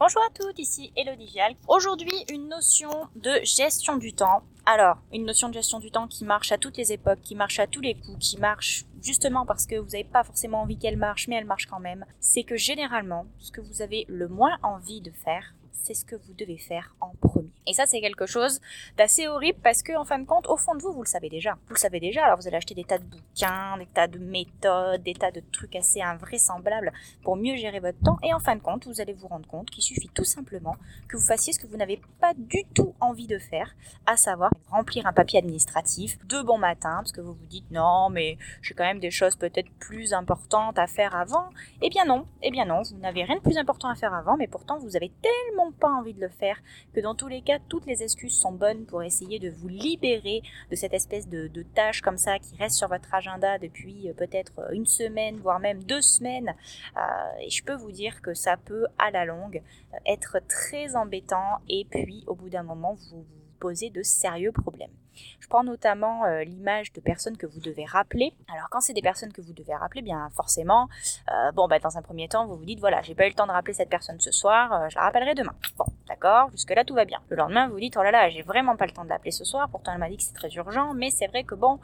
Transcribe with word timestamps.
Bonjour 0.00 0.22
à 0.22 0.30
toutes, 0.32 0.60
ici 0.60 0.92
Elodie 0.94 1.26
Vial. 1.26 1.56
Aujourd'hui, 1.66 2.24
une 2.30 2.48
notion 2.48 3.08
de 3.16 3.40
gestion 3.42 3.96
du 3.96 4.12
temps. 4.12 4.44
Alors, 4.64 4.98
une 5.12 5.26
notion 5.26 5.48
de 5.48 5.54
gestion 5.54 5.80
du 5.80 5.90
temps 5.90 6.06
qui 6.06 6.24
marche 6.24 6.52
à 6.52 6.56
toutes 6.56 6.76
les 6.76 6.92
époques, 6.92 7.20
qui 7.20 7.34
marche 7.34 7.58
à 7.58 7.66
tous 7.66 7.80
les 7.80 7.94
coups, 7.94 8.16
qui 8.20 8.38
marche 8.38 8.84
justement 9.02 9.44
parce 9.44 9.66
que 9.66 9.74
vous 9.74 9.90
n'avez 9.90 10.04
pas 10.04 10.22
forcément 10.22 10.62
envie 10.62 10.78
qu'elle 10.78 10.98
marche, 10.98 11.26
mais 11.26 11.34
elle 11.34 11.46
marche 11.46 11.66
quand 11.66 11.80
même. 11.80 12.04
C'est 12.20 12.44
que 12.44 12.56
généralement, 12.56 13.26
ce 13.40 13.50
que 13.50 13.60
vous 13.60 13.82
avez 13.82 14.04
le 14.08 14.28
moins 14.28 14.56
envie 14.62 15.00
de 15.00 15.10
faire, 15.10 15.52
c'est 15.72 15.94
ce 15.94 16.04
que 16.04 16.16
vous 16.16 16.34
devez 16.34 16.58
faire 16.58 16.94
en 17.00 17.12
premier. 17.20 17.50
Et 17.66 17.74
ça, 17.74 17.84
c'est 17.86 18.00
quelque 18.00 18.26
chose 18.26 18.60
d'assez 18.96 19.26
horrible 19.26 19.58
parce 19.62 19.82
que, 19.82 19.92
en 19.96 20.04
fin 20.04 20.18
de 20.18 20.24
compte, 20.24 20.46
au 20.48 20.56
fond 20.56 20.74
de 20.74 20.82
vous, 20.82 20.92
vous 20.92 21.02
le 21.02 21.08
savez 21.08 21.28
déjà. 21.28 21.54
Vous 21.68 21.74
le 21.74 21.78
savez 21.78 22.00
déjà, 22.00 22.24
alors 22.24 22.38
vous 22.38 22.46
allez 22.46 22.56
acheter 22.56 22.74
des 22.74 22.84
tas 22.84 22.98
de 22.98 23.04
bouquins, 23.04 23.76
des 23.78 23.86
tas 23.86 24.06
de 24.06 24.18
méthodes, 24.18 25.02
des 25.02 25.14
tas 25.14 25.30
de 25.30 25.42
trucs 25.52 25.76
assez 25.76 26.00
invraisemblables 26.00 26.92
pour 27.22 27.36
mieux 27.36 27.56
gérer 27.56 27.80
votre 27.80 27.98
temps. 28.00 28.18
Et 28.22 28.32
en 28.32 28.38
fin 28.38 28.56
de 28.56 28.62
compte, 28.62 28.86
vous 28.86 29.00
allez 29.00 29.12
vous 29.12 29.28
rendre 29.28 29.46
compte 29.46 29.70
qu'il 29.70 29.82
suffit 29.82 30.08
tout 30.08 30.24
simplement 30.24 30.76
que 31.08 31.16
vous 31.16 31.26
fassiez 31.26 31.52
ce 31.52 31.58
que 31.58 31.66
vous 31.66 31.76
n'avez 31.76 32.00
pas 32.20 32.32
du 32.34 32.64
tout 32.74 32.94
envie 33.00 33.26
de 33.26 33.38
faire, 33.38 33.74
à 34.06 34.16
savoir 34.16 34.50
remplir 34.70 35.06
un 35.06 35.12
papier 35.12 35.38
administratif 35.38 36.18
de 36.26 36.42
bon 36.42 36.58
matin, 36.58 36.96
parce 36.98 37.12
que 37.12 37.20
vous 37.20 37.34
vous 37.34 37.46
dites 37.46 37.70
non, 37.70 38.08
mais 38.10 38.38
j'ai 38.62 38.74
quand 38.74 38.84
même 38.84 39.00
des 39.00 39.10
choses 39.10 39.36
peut-être 39.36 39.70
plus 39.78 40.12
importantes 40.12 40.78
à 40.78 40.86
faire 40.86 41.14
avant. 41.14 41.50
Eh 41.82 41.90
bien 41.90 42.04
non, 42.04 42.26
eh 42.42 42.50
bien 42.50 42.64
non, 42.64 42.82
vous 42.82 42.98
n'avez 42.98 43.24
rien 43.24 43.36
de 43.36 43.42
plus 43.42 43.58
important 43.58 43.88
à 43.88 43.94
faire 43.94 44.14
avant, 44.14 44.36
mais 44.36 44.46
pourtant 44.46 44.78
vous 44.78 44.96
avez 44.96 45.10
tellement 45.22 45.57
pas 45.72 45.90
envie 45.90 46.14
de 46.14 46.20
le 46.20 46.28
faire, 46.28 46.58
que 46.94 47.00
dans 47.00 47.14
tous 47.14 47.28
les 47.28 47.42
cas, 47.42 47.58
toutes 47.68 47.86
les 47.86 48.02
excuses 48.02 48.38
sont 48.38 48.52
bonnes 48.52 48.86
pour 48.86 49.02
essayer 49.02 49.38
de 49.38 49.50
vous 49.50 49.68
libérer 49.68 50.42
de 50.70 50.76
cette 50.76 50.94
espèce 50.94 51.28
de, 51.28 51.48
tâche 51.74 52.00
comme 52.00 52.16
ça 52.16 52.38
qui 52.38 52.56
reste 52.56 52.76
sur 52.76 52.88
votre 52.88 53.12
agenda 53.12 53.58
depuis 53.58 54.08
euh, 54.08 54.14
peut-être 54.14 54.60
euh, 54.60 54.70
une 54.72 54.86
semaine, 54.86 55.36
voire 55.36 55.60
même 55.60 55.82
deux 55.82 56.00
semaines. 56.00 56.54
Euh, 56.96 57.00
et 57.40 57.50
je 57.50 57.62
peux 57.64 57.74
vous 57.74 57.92
dire 57.92 58.22
que 58.22 58.32
ça 58.32 58.56
peut, 58.56 58.86
à 58.98 59.10
la 59.10 59.24
longue, 59.24 59.62
être 60.06 60.38
très 60.48 60.96
embêtant 60.96 61.58
et 61.68 61.86
puis, 61.90 62.24
au 62.26 62.34
bout 62.34 62.48
d'un 62.48 62.62
moment, 62.62 62.94
vous 62.94 63.22
vous 63.22 63.26
posez 63.58 63.90
de 63.90 64.02
sérieux 64.02 64.52
problèmes. 64.52 64.97
Je 65.40 65.48
prends 65.48 65.64
notamment 65.64 66.24
euh, 66.24 66.44
l'image 66.44 66.92
de 66.92 67.00
personnes 67.00 67.36
que 67.36 67.46
vous 67.46 67.60
devez 67.60 67.84
rappeler. 67.84 68.32
Alors 68.52 68.68
quand 68.70 68.80
c'est 68.80 68.92
des 68.92 69.02
personnes 69.02 69.32
que 69.32 69.40
vous 69.40 69.52
devez 69.52 69.74
rappeler, 69.74 70.02
bien 70.02 70.28
forcément, 70.34 70.88
euh, 71.30 71.52
bon 71.52 71.68
bah 71.68 71.78
dans 71.78 71.96
un 71.96 72.02
premier 72.02 72.28
temps, 72.28 72.46
vous 72.46 72.56
vous 72.56 72.64
dites 72.64 72.80
voilà, 72.80 73.02
j'ai 73.02 73.14
pas 73.14 73.26
eu 73.26 73.30
le 73.30 73.34
temps 73.34 73.46
de 73.46 73.52
rappeler 73.52 73.74
cette 73.74 73.88
personne 73.88 74.20
ce 74.20 74.30
soir, 74.30 74.72
euh, 74.72 74.88
je 74.88 74.96
la 74.96 75.02
rappellerai 75.02 75.34
demain. 75.34 75.54
Bon, 75.76 75.86
d'accord, 76.08 76.50
jusque 76.50 76.70
là 76.74 76.84
tout 76.84 76.94
va 76.94 77.04
bien. 77.04 77.20
Le 77.28 77.36
lendemain, 77.36 77.66
vous 77.66 77.74
vous 77.74 77.80
dites 77.80 77.96
oh 77.96 78.02
là 78.02 78.10
là, 78.10 78.28
j'ai 78.30 78.42
vraiment 78.42 78.76
pas 78.76 78.86
le 78.86 78.92
temps 78.92 79.04
de 79.04 79.08
l'appeler 79.08 79.30
ce 79.30 79.44
soir, 79.44 79.68
pourtant 79.70 79.92
elle 79.92 79.98
m'a 79.98 80.08
dit 80.08 80.16
que 80.16 80.22
c'est 80.22 80.34
très 80.34 80.50
urgent, 80.50 80.94
mais 80.94 81.10
c'est 81.10 81.26
vrai 81.26 81.44
que 81.44 81.54
bon, 81.54 81.78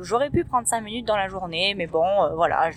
j'aurais 0.00 0.30
pu 0.30 0.44
prendre 0.44 0.66
5 0.66 0.80
minutes 0.80 1.06
dans 1.06 1.16
la 1.16 1.28
journée, 1.28 1.74
mais 1.74 1.86
bon, 1.86 2.04
voilà, 2.34 2.70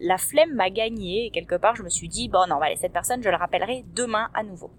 la 0.00 0.18
flemme 0.18 0.54
m'a 0.54 0.70
gagné 0.70 1.26
et 1.26 1.30
quelque 1.30 1.54
part 1.54 1.76
je 1.76 1.82
me 1.82 1.88
suis 1.88 2.08
dit 2.08 2.28
bon 2.28 2.46
non, 2.48 2.60
allez, 2.60 2.76
cette 2.76 2.92
personne, 2.92 3.22
je 3.22 3.28
la 3.28 3.36
rappellerai 3.36 3.84
demain 3.94 4.30
à 4.34 4.42
nouveau. 4.42 4.70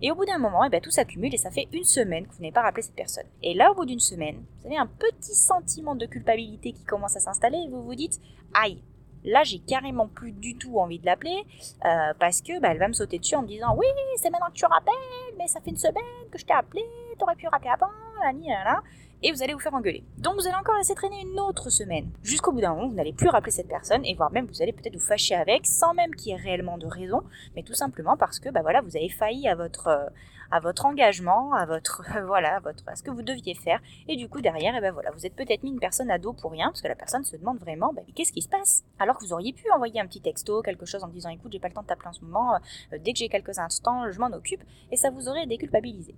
Et 0.00 0.10
au 0.10 0.14
bout 0.14 0.24
d'un 0.24 0.38
moment, 0.38 0.64
eh 0.64 0.68
ben, 0.68 0.80
tout 0.80 0.90
s'accumule 0.90 1.34
et 1.34 1.38
ça 1.38 1.50
fait 1.50 1.68
une 1.72 1.84
semaine 1.84 2.26
que 2.26 2.32
vous 2.34 2.42
n'avez 2.42 2.52
pas 2.52 2.62
rappelé 2.62 2.82
cette 2.82 2.94
personne. 2.94 3.26
Et 3.42 3.54
là, 3.54 3.70
au 3.70 3.74
bout 3.74 3.84
d'une 3.84 4.00
semaine, 4.00 4.44
vous 4.60 4.66
avez 4.66 4.76
un 4.76 4.86
petit 4.86 5.34
sentiment 5.34 5.94
de 5.94 6.06
culpabilité 6.06 6.72
qui 6.72 6.84
commence 6.84 7.16
à 7.16 7.20
s'installer 7.20 7.58
et 7.58 7.68
vous 7.68 7.82
vous 7.82 7.94
dites, 7.94 8.20
aïe, 8.54 8.82
là 9.24 9.42
j'ai 9.44 9.58
carrément 9.58 10.08
plus 10.08 10.32
du 10.32 10.56
tout 10.56 10.78
envie 10.78 10.98
de 10.98 11.06
l'appeler 11.06 11.44
euh, 11.84 12.12
parce 12.18 12.40
que 12.40 12.60
bah, 12.60 12.68
elle 12.70 12.78
va 12.78 12.88
me 12.88 12.92
sauter 12.92 13.18
dessus 13.18 13.34
en 13.34 13.42
me 13.42 13.48
disant 13.48 13.74
oui 13.76 13.86
c'est 14.16 14.30
maintenant 14.30 14.46
que 14.48 14.52
tu 14.52 14.64
rappelles 14.64 14.94
mais 15.36 15.48
ça 15.48 15.60
fait 15.60 15.70
une 15.70 15.76
semaine 15.76 16.04
que 16.30 16.38
je 16.38 16.46
t'ai 16.46 16.52
appelé 16.52 16.82
t'aurais 17.18 17.34
pu 17.34 17.48
rappeler 17.48 17.70
avant 17.70 17.90
là, 18.22 18.32
là 18.64 18.82
et 19.22 19.32
vous 19.32 19.42
allez 19.42 19.52
vous 19.52 19.60
faire 19.60 19.74
engueuler. 19.74 20.04
Donc 20.18 20.34
vous 20.34 20.46
allez 20.46 20.56
encore 20.56 20.76
laisser 20.76 20.94
traîner 20.94 21.20
une 21.22 21.38
autre 21.40 21.70
semaine. 21.70 22.10
Jusqu'au 22.22 22.52
bout 22.52 22.60
d'un 22.60 22.74
moment, 22.74 22.88
vous 22.88 22.94
n'allez 22.94 23.12
plus 23.12 23.28
rappeler 23.28 23.52
cette 23.52 23.68
personne 23.68 24.04
et 24.04 24.14
voire 24.14 24.32
même 24.32 24.46
vous 24.46 24.62
allez 24.62 24.72
peut-être 24.72 24.94
vous 24.94 25.06
fâcher 25.06 25.34
avec 25.34 25.66
sans 25.66 25.94
même 25.94 26.14
qu'il 26.14 26.32
y 26.32 26.34
ait 26.34 26.40
réellement 26.40 26.78
de 26.78 26.86
raison, 26.86 27.22
mais 27.56 27.62
tout 27.62 27.74
simplement 27.74 28.16
parce 28.16 28.38
que 28.38 28.48
bah 28.50 28.62
voilà, 28.62 28.80
vous 28.80 28.96
avez 28.96 29.08
failli 29.08 29.48
à 29.48 29.54
votre 29.54 29.88
euh, 29.88 30.06
à 30.50 30.60
votre 30.60 30.86
engagement, 30.86 31.52
à 31.52 31.66
votre 31.66 32.02
voilà, 32.26 32.56
à 32.56 32.60
votre 32.60 32.84
ce 32.96 33.02
que 33.02 33.10
vous 33.10 33.22
deviez 33.22 33.54
faire 33.54 33.80
et 34.08 34.16
du 34.16 34.28
coup 34.28 34.40
derrière 34.40 34.74
et 34.74 34.80
ben 34.80 34.92
voilà, 34.92 35.10
vous 35.10 35.26
êtes 35.26 35.34
peut-être 35.34 35.62
mis 35.62 35.70
une 35.70 35.80
personne 35.80 36.10
à 36.10 36.18
dos 36.18 36.32
pour 36.32 36.52
rien 36.52 36.68
parce 36.68 36.82
que 36.82 36.88
la 36.88 36.94
personne 36.94 37.24
se 37.24 37.36
demande 37.36 37.58
vraiment 37.58 37.92
bah, 37.92 38.02
qu'est-ce 38.14 38.32
qui 38.32 38.42
se 38.42 38.48
passe? 38.48 38.84
Alors 38.98 39.18
que 39.18 39.24
vous 39.24 39.32
auriez 39.32 39.52
pu 39.52 39.70
envoyer 39.70 40.00
un 40.00 40.06
petit 40.06 40.20
texto, 40.20 40.62
quelque 40.62 40.86
chose 40.86 41.02
en 41.04 41.08
disant 41.08 41.30
écoute, 41.30 41.52
j'ai 41.52 41.58
pas 41.58 41.68
le 41.68 41.74
temps 41.74 41.82
de 41.82 41.86
t'appeler 41.86 42.08
en 42.08 42.12
ce 42.12 42.24
moment, 42.24 42.54
euh, 42.54 42.98
dès 42.98 43.12
que 43.12 43.18
j'ai 43.18 43.28
quelques 43.28 43.58
instants, 43.58 44.10
je 44.10 44.18
m'en 44.18 44.28
occupe 44.28 44.62
et 44.90 44.96
ça 44.96 45.10
vous 45.10 45.28
aurait 45.28 45.46
déculpabilisé. 45.46 46.14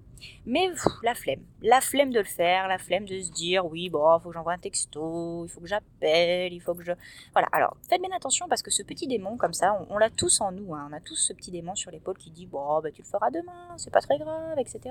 Mais 0.46 0.70
la 1.02 1.14
flemme, 1.14 1.42
la 1.62 1.80
flemme 1.80 2.12
de 2.12 2.18
le 2.18 2.24
faire, 2.24 2.68
la 2.68 2.78
flemme 2.78 2.89
de 2.98 3.20
se 3.20 3.30
dire 3.30 3.64
oui, 3.66 3.88
bon, 3.88 4.18
faut 4.18 4.30
que 4.30 4.34
j'envoie 4.34 4.54
un 4.54 4.58
texto, 4.58 5.44
il 5.44 5.48
faut 5.48 5.60
que 5.60 5.68
j'appelle, 5.68 6.52
il 6.52 6.60
faut 6.60 6.74
que 6.74 6.82
je 6.82 6.92
voilà. 7.32 7.48
Alors, 7.52 7.76
faites 7.88 8.00
bien 8.00 8.10
attention 8.14 8.48
parce 8.48 8.62
que 8.62 8.70
ce 8.70 8.82
petit 8.82 9.06
démon 9.06 9.36
comme 9.36 9.54
ça, 9.54 9.86
on, 9.88 9.98
l'a 9.98 10.10
tous 10.10 10.40
en 10.40 10.50
nous, 10.50 10.74
hein. 10.74 10.88
on 10.90 10.92
a 10.92 11.00
tous 11.00 11.14
ce 11.14 11.32
petit 11.32 11.52
démon 11.52 11.76
sur 11.76 11.90
l'épaule 11.90 12.18
qui 12.18 12.30
dit 12.30 12.46
bon, 12.46 12.80
bah 12.80 12.90
tu 12.90 13.02
le 13.02 13.06
feras 13.06 13.30
demain, 13.30 13.74
c'est 13.76 13.90
pas 13.92 14.00
très 14.00 14.18
grave, 14.18 14.58
etc. 14.58 14.80
Et 14.84 14.90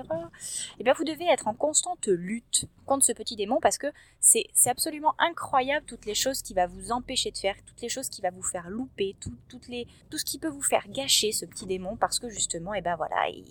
eh 0.78 0.84
bien, 0.84 0.94
vous 0.94 1.04
devez 1.04 1.26
être 1.26 1.46
en 1.46 1.54
constante 1.54 2.06
lutte 2.06 2.66
contre 2.86 3.04
ce 3.04 3.12
petit 3.12 3.36
démon 3.36 3.58
parce 3.60 3.76
que 3.76 3.88
c'est 4.20 4.46
absolument 4.66 5.14
incroyable 5.18 5.84
toutes 5.86 6.06
les 6.06 6.14
choses 6.14 6.40
qui 6.40 6.54
va 6.54 6.66
vous 6.66 6.92
empêcher 6.92 7.30
de 7.30 7.38
faire, 7.38 7.56
toutes 7.66 7.82
les 7.82 7.88
choses 7.88 8.08
qui 8.08 8.22
va 8.22 8.30
vous 8.30 8.42
faire 8.42 8.70
louper, 8.70 9.16
tout, 9.20 9.34
toutes 9.48 9.68
les, 9.68 9.86
tout 10.08 10.16
ce 10.16 10.24
qui 10.24 10.38
peut 10.38 10.48
vous 10.48 10.62
faire 10.62 10.88
gâcher 10.88 11.32
ce 11.32 11.44
petit 11.44 11.66
démon 11.66 11.96
parce 11.96 12.18
que 12.18 12.30
justement, 12.30 12.72
eh 12.72 12.80
ben 12.80 12.96
voilà, 12.96 13.28
il, 13.28 13.44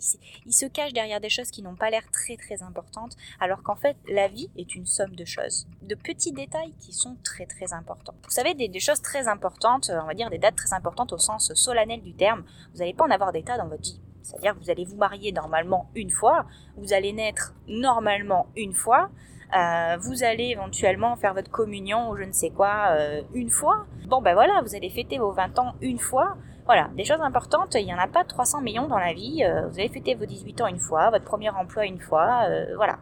il 0.46 0.54
se 0.54 0.66
cache 0.66 0.94
derrière 0.94 1.20
des 1.20 1.30
choses 1.30 1.52
qui 1.52 1.62
n'ont 1.62 1.76
pas 1.76 1.90
l'air 1.90 2.10
très 2.12 2.38
très 2.38 2.64
importantes, 2.64 3.16
alors 3.40 3.62
qu'en 3.62 3.76
fait, 3.76 3.98
la 4.08 4.28
vie 4.28 4.39
est 4.58 4.76
une 4.76 4.86
somme 4.86 5.16
de 5.16 5.26
choses, 5.26 5.68
de 5.82 5.96
petits 5.96 6.32
détails 6.32 6.74
qui 6.80 6.94
sont 6.94 7.18
très 7.24 7.46
très 7.46 7.74
importants. 7.74 8.14
Vous 8.24 8.30
savez, 8.30 8.54
des, 8.54 8.80
choses 8.80 9.02
très 9.02 9.28
importantes, 9.28 9.92
on 9.94 10.06
va 10.06 10.14
dire 10.14 10.30
des 10.30 10.38
dates 10.38 10.56
très 10.56 10.74
importantes 10.74 11.14
au 11.14 11.18
sens 11.18 11.54
solennel 11.54 12.02
du 12.02 12.14
terme, 12.14 12.44
vous 12.74 12.80
n'allez 12.80 12.94
pas 12.94 13.06
en 13.06 13.12
avoir 13.12 13.32
des 13.32 13.44
tas 13.44 13.58
dans 13.58 13.68
votre 13.68 13.84
vie. 13.84 14.00
C'est-à-dire 14.22 14.54
que 14.54 14.60
vous 14.64 14.70
allez 14.70 14.86
vous 14.86 14.98
marier 14.98 15.32
normalement 15.32 15.90
une 15.96 16.12
fois, 16.12 16.46
vous 16.78 16.94
allez 16.94 17.14
naître 17.14 17.54
normalement 17.68 18.48
une 18.56 18.74
fois, 18.74 19.10
euh, 19.58 19.98
vous 20.00 20.24
allez 20.24 20.50
éventuellement 20.50 21.16
faire 21.16 21.34
votre 21.34 21.50
communion 21.50 22.12
ou 22.12 22.18
je 22.18 22.24
ne 22.24 22.32
sais 22.32 22.52
quoi 22.52 22.90
euh, 22.92 23.22
une 23.34 23.50
fois. 23.50 23.88
Bon 24.08 24.22
ben 24.22 24.34
voilà, 24.34 24.62
vous 24.62 24.76
allez 24.76 24.90
fêter 24.90 25.18
vos 25.18 25.32
20 25.32 25.58
ans 25.60 25.74
une 25.82 25.98
fois. 25.98 26.38
Voilà, 26.70 26.88
des 26.96 27.04
choses 27.04 27.22
importantes, 27.22 27.74
il 27.74 27.84
n'y 27.84 27.96
en 27.96 27.98
a 27.98 28.06
pas 28.06 28.24
300 28.24 28.62
millions 28.62 28.88
dans 28.88 29.00
la 29.00 29.12
vie. 29.12 29.44
Euh, 29.44 29.68
vous 29.70 29.80
allez 29.80 29.90
fêter 29.90 30.14
vos 30.14 30.28
18 30.28 30.62
ans 30.62 30.68
une 30.68 30.78
fois, 30.78 31.10
votre 31.10 31.26
premier 31.26 31.50
emploi 31.50 31.88
une 31.88 32.00
fois, 32.00 32.48
voilà. 32.76 33.00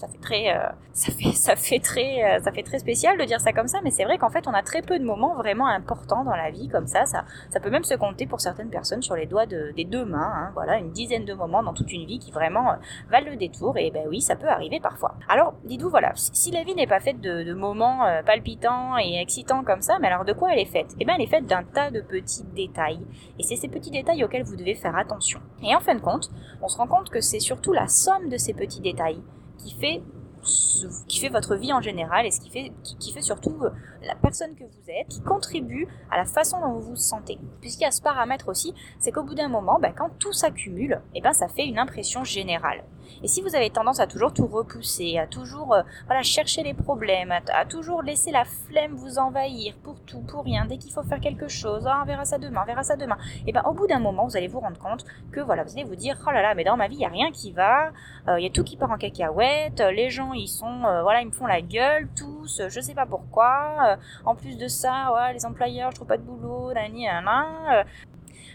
Ça 0.00 0.08
fait 0.08 0.18
très, 0.18 0.56
euh, 0.56 0.66
ça 0.94 1.12
fait, 1.12 1.32
ça 1.32 1.56
fait 1.56 1.78
très, 1.78 2.24
euh, 2.24 2.40
ça 2.40 2.52
fait 2.52 2.62
très 2.62 2.78
spécial 2.78 3.18
de 3.18 3.24
dire 3.24 3.38
ça 3.38 3.52
comme 3.52 3.68
ça, 3.68 3.80
mais 3.84 3.90
c'est 3.90 4.04
vrai 4.04 4.16
qu'en 4.16 4.30
fait, 4.30 4.48
on 4.48 4.54
a 4.54 4.62
très 4.62 4.80
peu 4.80 4.98
de 4.98 5.04
moments 5.04 5.34
vraiment 5.34 5.66
importants 5.66 6.24
dans 6.24 6.34
la 6.34 6.50
vie 6.50 6.68
comme 6.68 6.86
ça. 6.86 7.04
Ça, 7.04 7.24
peut 7.62 7.68
même 7.68 7.84
se 7.84 7.94
compter 7.94 8.26
pour 8.26 8.40
certaines 8.40 8.70
personnes 8.70 9.02
sur 9.02 9.14
les 9.14 9.26
doigts 9.26 9.44
de, 9.44 9.72
des 9.76 9.84
deux 9.84 10.06
mains. 10.06 10.32
Hein, 10.34 10.50
voilà, 10.54 10.78
une 10.78 10.90
dizaine 10.90 11.26
de 11.26 11.34
moments 11.34 11.62
dans 11.62 11.74
toute 11.74 11.92
une 11.92 12.06
vie 12.06 12.18
qui 12.18 12.30
vraiment 12.30 12.76
valent 13.10 13.30
le 13.30 13.36
détour. 13.36 13.76
Et 13.76 13.90
ben 13.90 14.04
oui, 14.08 14.22
ça 14.22 14.36
peut 14.36 14.48
arriver 14.48 14.80
parfois. 14.80 15.16
Alors, 15.28 15.52
dites-vous 15.64 15.90
voilà, 15.90 16.12
si 16.14 16.50
la 16.50 16.64
vie 16.64 16.74
n'est 16.74 16.86
pas 16.86 17.00
faite 17.00 17.20
de, 17.20 17.42
de 17.42 17.52
moments 17.52 18.00
palpitants 18.24 18.96
et 18.98 19.20
excitants 19.20 19.64
comme 19.64 19.82
ça, 19.82 19.98
mais 20.00 20.08
alors 20.08 20.24
de 20.24 20.32
quoi 20.32 20.52
elle 20.52 20.60
est 20.60 20.64
faite? 20.64 20.94
Eh 20.98 21.04
ben, 21.04 21.14
elle 21.16 21.24
est 21.24 21.26
faite 21.26 21.46
d'un 21.46 21.62
tas 21.62 21.90
de 21.90 22.00
petits 22.00 22.44
détails. 22.44 23.00
Et 23.38 23.42
c'est 23.42 23.56
ces 23.56 23.68
petits 23.68 23.90
détails 23.90 24.24
auxquels 24.24 24.44
vous 24.44 24.56
devez 24.56 24.74
faire 24.74 24.96
attention. 24.96 25.40
Et 25.62 25.74
en 25.74 25.80
fin 25.80 25.94
de 25.94 26.00
compte, 26.00 26.30
on 26.62 26.68
se 26.68 26.76
rend 26.76 26.86
compte 26.86 27.10
que 27.10 27.20
c'est 27.20 27.40
surtout 27.40 27.72
la 27.72 27.88
somme 27.88 28.28
de 28.28 28.36
ces 28.36 28.54
petits 28.54 28.80
détails 28.80 29.20
qui 29.58 29.74
fait 29.74 31.28
votre 31.30 31.56
vie 31.56 31.72
en 31.72 31.80
général 31.80 32.26
et 32.26 32.30
ce 32.30 32.40
qui 32.40 32.50
fait, 32.50 32.72
surtout 33.20 33.56
euh, 33.62 33.70
la 34.02 34.14
personne 34.14 34.54
que 34.54 34.64
vous 34.64 34.90
êtes, 34.90 35.08
qui 35.08 35.20
contribue 35.20 35.86
à 36.10 36.16
la 36.16 36.24
façon 36.24 36.60
dont 36.60 36.72
vous 36.72 36.90
vous 36.90 36.96
sentez. 36.96 37.38
Puisqu'il 37.60 37.82
y 37.82 37.86
a 37.86 37.90
ce 37.90 38.02
paramètre 38.02 38.48
aussi, 38.48 38.74
c'est 38.98 39.12
qu'au 39.12 39.22
bout 39.22 39.34
d'un 39.34 39.48
moment, 39.48 39.78
ben, 39.80 39.92
quand 39.96 40.10
tout 40.18 40.32
s'accumule, 40.32 41.00
eh 41.14 41.20
ben, 41.20 41.32
ça 41.32 41.48
fait 41.48 41.66
une 41.66 41.78
impression 41.78 42.24
générale. 42.24 42.84
Et 43.22 43.28
si 43.28 43.42
vous 43.42 43.54
avez 43.54 43.70
tendance 43.70 44.00
à 44.00 44.06
toujours 44.06 44.32
tout 44.32 44.46
repousser, 44.46 45.18
à 45.18 45.26
toujours 45.26 45.74
euh, 45.74 45.82
chercher 46.22 46.62
les 46.62 46.74
problèmes, 46.74 47.32
à, 47.32 47.64
toujours 47.64 48.02
laisser 48.02 48.30
la 48.30 48.44
flemme 48.44 48.94
vous 48.94 49.18
envahir 49.18 49.74
pour 49.82 50.00
tout, 50.00 50.20
pour 50.20 50.44
rien, 50.44 50.66
dès 50.66 50.78
qu'il 50.78 50.92
faut 50.92 51.02
faire 51.02 51.20
quelque 51.20 51.48
chose, 51.48 51.86
ah, 51.86 52.00
on 52.02 52.06
verra 52.06 52.24
ça 52.24 52.38
demain, 52.38 52.60
on 52.62 52.66
verra 52.66 52.82
ça 52.82 52.96
demain, 52.96 53.18
et 53.46 53.52
ben 53.52 53.62
au 53.66 53.72
bout 53.72 53.86
d'un 53.86 53.98
moment, 53.98 54.26
vous 54.26 54.36
allez 54.36 54.48
vous 54.48 54.60
rendre 54.60 54.78
compte 54.78 55.04
que 55.32 55.40
voilà, 55.40 55.64
vous 55.64 55.72
allez 55.72 55.84
vous 55.84 55.96
dire, 55.96 56.16
oh 56.26 56.30
là 56.30 56.42
là, 56.42 56.54
mais 56.54 56.64
dans 56.64 56.76
ma 56.76 56.88
vie, 56.88 56.96
il 56.96 57.00
n'y 57.00 57.06
a 57.06 57.10
rien 57.10 57.30
qui 57.30 57.52
va, 57.52 57.90
euh, 58.28 58.38
il 58.38 58.44
y 58.44 58.46
a 58.46 58.50
tout 58.50 58.64
qui 58.64 58.76
part 58.76 58.90
en 58.90 58.98
cacahuète, 58.98 59.80
les 59.80 60.10
gens, 60.10 60.32
ils 60.32 60.48
sont, 60.48 60.84
euh, 60.84 61.02
voilà, 61.02 61.22
ils 61.22 61.26
me 61.26 61.32
font 61.32 61.46
la 61.46 61.60
gueule, 61.60 62.08
tous, 62.16 62.62
je 62.68 62.80
sais 62.80 62.94
pas 62.94 63.06
pourquoi, 63.06 63.98
en 64.24 64.34
plus 64.34 64.56
de 64.56 64.68
ça, 64.68 65.12
les 65.32 65.44
employeurs, 65.44 65.90
je 65.90 65.96
trouve 65.96 66.08
pas 66.08 66.16
de 66.16 66.22
boulot, 66.22 66.72
nani, 66.72 67.06
nana, 67.06 67.84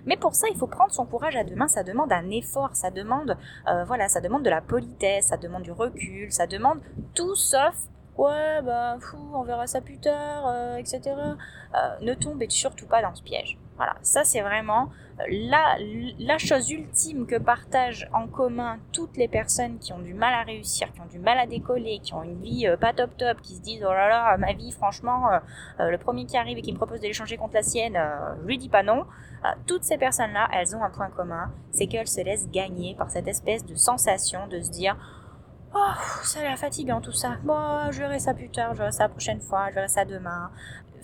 mais 0.06 0.18
pour 0.18 0.36
ça, 0.36 0.48
il 0.52 0.58
faut 0.58 0.68
prendre 0.68 0.92
son 0.92 1.06
courage 1.06 1.36
à 1.36 1.44
deux 1.44 1.56
mains. 1.56 1.68
Ça 1.68 1.84
demande 1.84 2.12
un 2.12 2.30
effort, 2.30 2.70
ça 2.74 2.92
demande, 2.92 3.38
euh, 3.68 3.84
voilà, 3.86 4.08
ça 4.10 4.22
demande 4.22 4.44
de 4.44 4.50
la 4.50 4.62
politesse, 4.62 5.28
ça 5.28 5.38
demande 5.38 5.64
du 5.64 5.72
recul, 5.72 6.32
ça 6.32 6.48
demande 6.48 6.80
tout 7.14 7.36
sauf 7.36 7.76
ouais, 8.18 8.62
bah, 8.62 8.98
fou, 9.00 9.18
on 9.34 9.44
verra 9.44 9.68
ça 9.68 9.82
plus 9.82 9.98
tard, 9.98 10.48
euh, 10.48 10.78
etc. 10.78 11.02
Euh, 11.06 11.78
ne 12.02 12.14
tombez 12.14 12.50
surtout 12.50 12.88
pas 12.88 13.02
dans 13.02 13.14
ce 13.14 13.24
piège. 13.24 13.58
Voilà, 13.78 13.96
ça 14.02 14.24
c'est 14.24 14.42
vraiment 14.42 14.90
euh, 15.20 15.24
la, 16.20 16.38
chose 16.38 16.70
ultime 16.72 17.26
que 17.26 17.38
partagent 17.38 18.10
en 18.14 18.28
commun 18.28 18.78
toutes 18.94 19.18
les 19.18 19.28
personnes 19.28 19.80
qui 19.80 19.92
ont 19.92 20.00
du 20.00 20.14
mal 20.14 20.34
à 20.34 20.44
réussir, 20.44 20.92
qui 20.94 21.02
ont 21.02 21.06
du 21.06 21.20
mal 21.20 21.38
à 21.38 21.46
décoller, 21.46 22.00
qui 22.00 22.14
ont 22.14 22.24
une 22.24 22.42
vie 22.42 22.68
pas 22.80 22.94
top 22.94 23.18
top, 23.18 23.42
qui 23.42 23.56
se 23.56 23.62
disent 23.62 23.84
oh 23.86 23.92
là 23.92 24.08
là, 24.08 24.38
ma 24.38 24.54
vie 24.54 24.72
franchement, 24.72 25.28
le 25.80 25.98
premier 25.98 26.26
qui 26.26 26.38
arrive 26.38 26.58
et 26.58 26.62
qui 26.62 26.72
me 26.72 26.78
propose 26.78 27.02
de 27.02 27.08
l'échanger 27.08 27.38
contre 27.38 27.56
la 27.56 27.64
sienne, 27.64 28.00
je 28.42 28.46
lui 28.46 28.58
dis 28.58 28.70
pas 28.70 28.84
non. 28.84 29.06
toutes 29.66 29.84
ces 29.84 29.98
personnes-là, 29.98 30.48
elles 30.54 30.76
ont 30.76 30.84
un 30.84 30.90
point 30.90 31.10
commun, 31.10 31.52
c'est 31.72 31.88
qu'elles 31.88 32.08
se 32.08 32.22
laissent 32.22 32.50
gagner 32.50 32.96
par 32.96 33.10
cette 33.10 33.28
espèce 33.28 33.66
de 33.66 33.76
sensation 33.76 34.48
de 34.48 34.62
se 34.62 34.70
dire 34.70 34.98
Oh, 35.78 35.94
ça 36.24 36.40
a 36.40 36.44
l'air 36.44 36.58
fatigant 36.58 37.02
tout 37.02 37.12
ça. 37.12 37.36
Bon, 37.44 37.92
je 37.92 38.00
verrai 38.00 38.18
ça 38.18 38.34
plus 38.34 38.50
tard, 38.50 38.74
je 38.74 38.78
verrai 38.78 38.94
ça 38.94 39.04
la 39.04 39.10
prochaine 39.10 39.42
fois, 39.42 39.68
je 39.70 39.76
verrai 39.76 39.90
ça 39.90 40.06
demain. 40.06 40.50